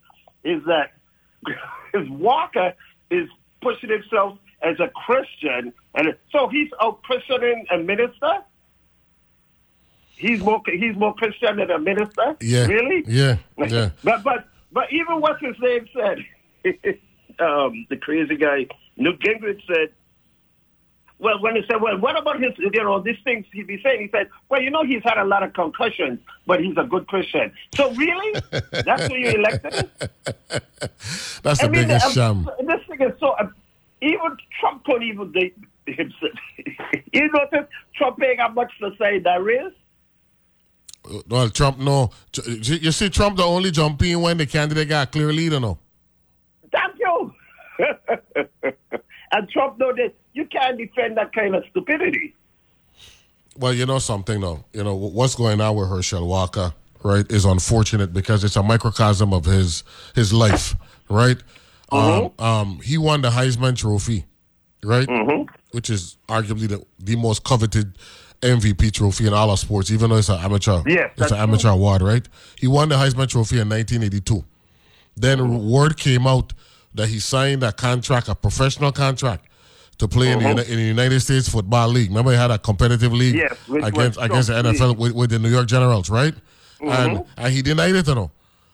[0.44, 0.92] is that
[1.94, 2.74] his Walker
[3.10, 3.28] is
[3.62, 8.44] pushing himself as a Christian, and so he's out Christianing a minister.
[10.16, 12.38] He's more he's more Christian than a minister.
[12.42, 12.66] Yeah.
[12.68, 13.04] really?
[13.08, 13.38] Yeah.
[13.68, 13.90] Yeah.
[14.04, 16.20] But but but even what his name said,
[17.40, 18.68] um, the crazy guy
[18.98, 19.90] Newt Gingrich said.
[21.20, 24.02] Well, when he said, "Well, what about his, you know, these things he'd be saying?"
[24.02, 27.06] He said, "Well, you know, he's had a lot of concussions, but he's a good
[27.06, 29.88] Christian." So really, that's who you elected?
[31.44, 32.50] That's the I mean, biggest um, sham.
[32.66, 33.36] This thing is so.
[33.40, 33.54] Um,
[34.02, 35.32] even Trump couldn't even.
[35.88, 39.20] you notice Trump ain't got much to say.
[39.20, 39.74] There is.
[41.28, 42.12] Well, Trump, no.
[42.46, 45.60] You see, Trump the only jump in when the candidate got a clear lead or
[45.60, 45.78] no?
[46.72, 47.34] Thank you.
[49.32, 52.36] and Trump know that you can't defend that kind of stupidity.
[53.58, 54.64] Well, you know something though.
[54.74, 56.74] You know what's going on with Herschel Walker,
[57.04, 57.30] right?
[57.30, 59.84] Is unfortunate because it's a microcosm of his
[60.16, 60.76] his life,
[61.10, 61.38] right?
[61.92, 64.26] Um, um, he won the Heisman Trophy,
[64.84, 65.08] right?
[65.72, 67.98] Which is arguably the, the most coveted
[68.42, 70.82] MVP trophy in all of sports, even though it's an amateur.
[70.88, 72.28] Yes, it's an amateur award, right?
[72.58, 74.44] He won the Heisman Trophy in 1982.
[75.16, 76.54] Then word came out
[76.96, 79.46] that he signed a contract, a professional contract,
[80.00, 82.10] to play in, the, in the United States Football League.
[82.10, 85.50] Remember, he had a competitive league Yes, against against the NFL with, with the New
[85.50, 86.34] York Generals, right?
[86.82, 88.32] And and he denied it, you know.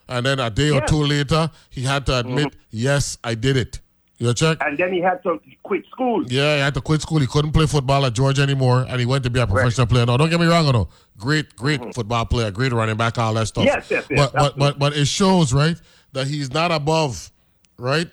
[0.08, 3.82] And then a day or two later, he had to admit, yes, I did it.
[4.20, 4.58] You check?
[4.62, 6.24] And then he had to quit school.
[6.28, 7.20] Yeah, he had to quit school.
[7.20, 10.08] He couldn't play football at Georgia anymore, and he went to be a professional player.
[10.08, 10.90] No, don't get me wrong, though.
[11.18, 13.66] Great, great football player, great running back, all that stuff.
[13.66, 13.78] Mm-hmm.
[13.78, 15.80] Yes, yes, yes, But but but but it shows right
[16.14, 17.32] that he's not above,
[17.78, 18.12] right,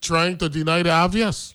[0.00, 1.54] trying to deny the obvious,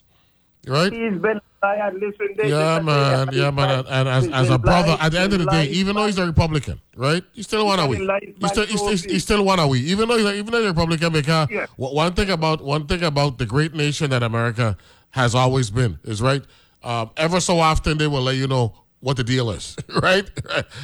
[0.66, 0.92] right?
[0.92, 1.94] He's been lying.
[2.00, 3.28] Listen, they, Yeah, listen, man.
[3.32, 3.70] Yeah, man.
[3.80, 6.18] And, and as, as a brother, at the end of the day, even though he's
[6.18, 7.22] a Republican, right?
[7.32, 8.20] He still wanna He's win.
[8.40, 9.82] He still, he still, man, he still wanna win.
[9.84, 11.66] Even though he's a, even though he's a Republican, because Yeah.
[11.76, 14.76] one thing about one thing about the great nation that America
[15.10, 16.42] has always been is right.
[16.82, 20.28] Um, ever so often they will let you know what the deal is, right?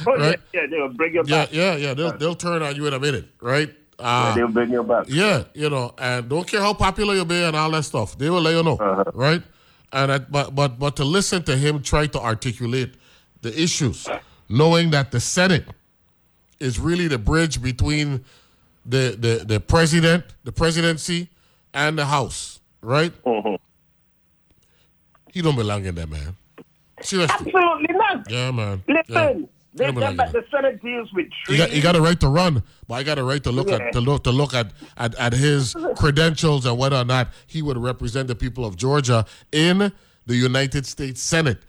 [0.07, 0.39] Oh, right?
[0.53, 1.53] yeah, yeah, they'll bring you Yeah, back.
[1.53, 1.93] yeah, yeah.
[1.93, 3.69] They'll they'll turn on you in a minute, right?
[3.97, 5.05] Yeah, Uh, they'll bring you back.
[5.07, 8.17] yeah, you know, and don't care how popular you be and all that stuff.
[8.17, 9.05] They will let you know, Uh-huh.
[9.13, 9.41] right?
[9.93, 12.95] And I, but but but to listen to him try to articulate
[13.41, 14.07] the issues,
[14.49, 15.65] knowing that the Senate
[16.59, 18.25] is really the bridge between
[18.85, 21.29] the the the president, the presidency,
[21.73, 23.13] and the House, right?
[23.23, 23.57] Mhm.
[25.31, 26.35] He don't belong in there, man.
[27.01, 28.29] Seriously, Absolutely not.
[28.31, 28.83] yeah, man.
[28.87, 30.41] Listen, they, don't they, belong in but there.
[30.41, 31.83] the Senate deals with He got, he trees.
[31.83, 33.75] got a right to run, but I got a right to look Yeah.
[33.75, 37.61] at to look to look at, at at his credentials and whether or not he
[37.61, 39.91] would represent the people of Georgia in
[40.25, 41.59] the United States Senate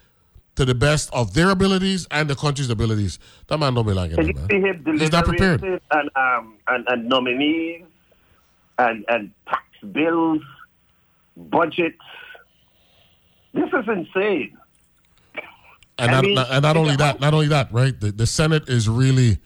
[0.55, 3.19] to the best of their abilities and the country's abilities.
[3.49, 4.99] That man don't be like you man.
[4.99, 5.63] He's not prepared.
[5.63, 7.85] and um and, and nominees
[8.79, 10.41] and and tax bills,
[11.37, 12.01] budgets.
[13.53, 14.57] This is insane.
[15.99, 17.99] And I not, mean, not- and not only that, not only that, right?
[17.99, 19.39] The, the Senate is really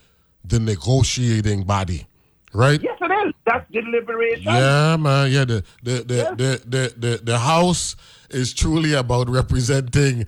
[0.44, 2.07] the negotiating body,
[2.53, 2.80] right?
[2.82, 3.34] Yes, it is.
[3.46, 4.42] That's deliberation.
[4.44, 5.30] Yeah, man.
[5.30, 7.94] Yeah, the the the, the, the, the, the House
[8.30, 10.26] is truly about representing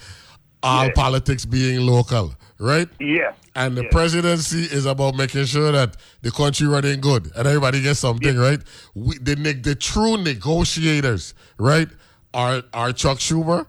[0.63, 0.93] all Yeah.
[0.95, 2.89] politics being local, right?
[3.01, 3.33] Yeah.
[3.55, 3.89] And the Yeah.
[3.91, 8.61] presidency is about making sure that the country running good and everybody gets something, right?
[8.95, 11.89] We, the the true negotiators, right,
[12.33, 13.67] are are Chuck Schumer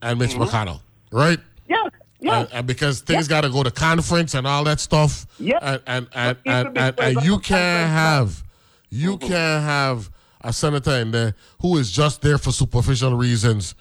[0.00, 0.42] and Mitch mm-hmm.
[0.44, 1.40] McConnell, right?
[1.68, 1.88] Yeah.
[2.20, 2.62] Yeah.
[2.62, 5.26] Because things got to go to conference and all that stuff.
[5.38, 5.58] Yeah.
[5.62, 8.42] And and and, and, and, and you can't have
[8.90, 9.28] you mm-hmm.
[9.28, 10.10] can't have
[10.40, 13.74] a senator in there who is just there for superficial reasons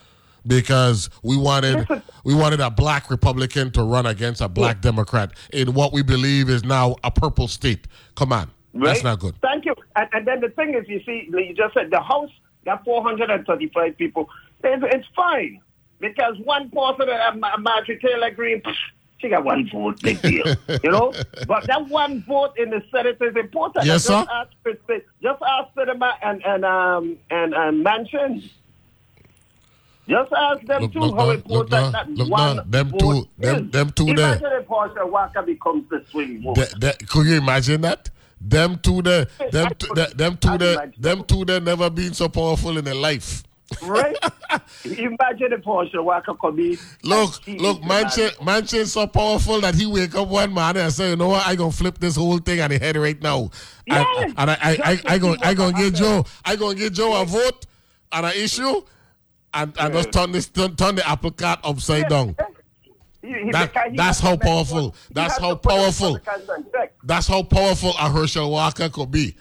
[0.48, 2.02] because we wanted Listen.
[2.24, 6.50] we wanted a black Republican to run against a black Democrat in what we believe
[6.50, 7.88] is now a purple state.
[8.16, 8.52] Come on.
[8.74, 9.36] That's not good.
[9.42, 9.74] Thank you.
[9.96, 12.30] And, and then the thing is, you see, you just said the House
[12.66, 14.30] got 435 people.
[14.64, 15.62] It's, it's fine
[16.00, 18.62] because one person, uh, Ma- Marjorie Taylor Greene,
[19.20, 20.46] she got one vote, big deal,
[20.84, 21.14] you know.
[21.48, 23.86] But that one vote in the Senate is important.
[23.86, 24.26] Yes, just sir.
[24.32, 28.50] Ask, Chris- just ask Sinema and and um and and Manchin.
[30.08, 33.28] Just ask them Look, two look, how important that look, one now, them vote two-
[33.40, 33.72] them- is.
[33.72, 34.36] them two there.
[34.36, 36.56] Imagine if Portia Walker becomes the swing vote.
[36.58, 38.10] That, that, could you imagine that?
[38.40, 42.78] Them two there, them, two, them two there, them two there never been so powerful
[42.78, 43.44] in their life.
[43.84, 44.16] Right?
[44.86, 46.78] Imagine if Portia Walker could be.
[47.04, 50.94] Look, and look, is Manchin, Manchin so powerful that he wake up one morning and
[50.94, 53.50] say, you know what, I gonna flip this whole thing on the head right now.
[53.88, 54.06] Yes.
[54.20, 55.94] And, and I, I, I, I, gonna, I gonna get.
[55.96, 57.66] Joe, I gonna get Joe a vote
[58.12, 58.82] on an issue,
[59.54, 62.36] and, and just turn this, turn, turn the apple cart upside down.
[63.52, 66.20] That- that's how powerful- that's how to put the powerful.
[67.04, 69.36] That's how powerful a Herschel Walker could be.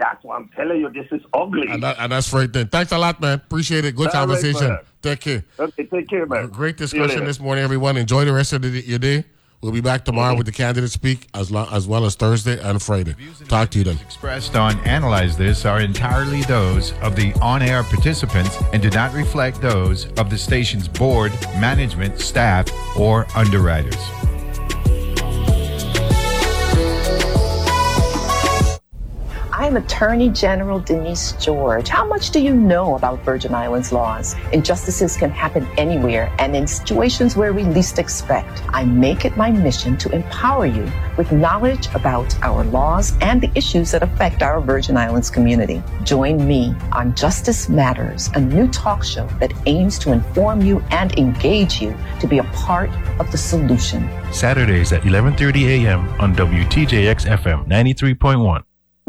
[0.00, 0.88] That's what I'm telling you.
[0.88, 1.68] This is ugly.
[1.68, 2.68] And, that, and that's right then.
[2.68, 3.34] Thanks a lot, man.
[3.34, 3.94] Appreciate it.
[3.94, 4.68] Good All right, conversation.
[4.68, 4.84] brother.
[5.02, 5.44] Take care.
[5.58, 6.48] okay, take care, man.
[6.48, 7.98] Great discussion this morning, everyone.
[7.98, 9.24] Enjoy the rest of the, your day.
[9.60, 12.80] We'll be back tomorrow with the candidate speak as, lo- as well as Thursday and
[12.80, 13.14] Friday.
[13.46, 13.98] Talk to you then.
[13.98, 19.12] expressed on Analyze This are entirely those of the on air participants and do not
[19.12, 21.30] reflect those of the station's board,
[21.60, 24.00] management, staff, or underwriters.
[29.60, 31.90] I'm Attorney General Denise George.
[31.90, 34.34] How much do you know about Virgin Islands laws?
[34.54, 38.62] Injustices can happen anywhere and in situations where we least expect.
[38.70, 43.50] I make it my mission to empower you with knowledge about our laws and the
[43.54, 45.82] issues that affect our Virgin Islands community.
[46.04, 51.12] Join me on Justice Matters, a new talk show that aims to inform you and
[51.18, 52.88] engage you to be a part
[53.18, 54.08] of the solution.
[54.32, 56.08] Saturdays at 11:30 a.m.
[56.18, 58.64] on WTJX FM 93.1.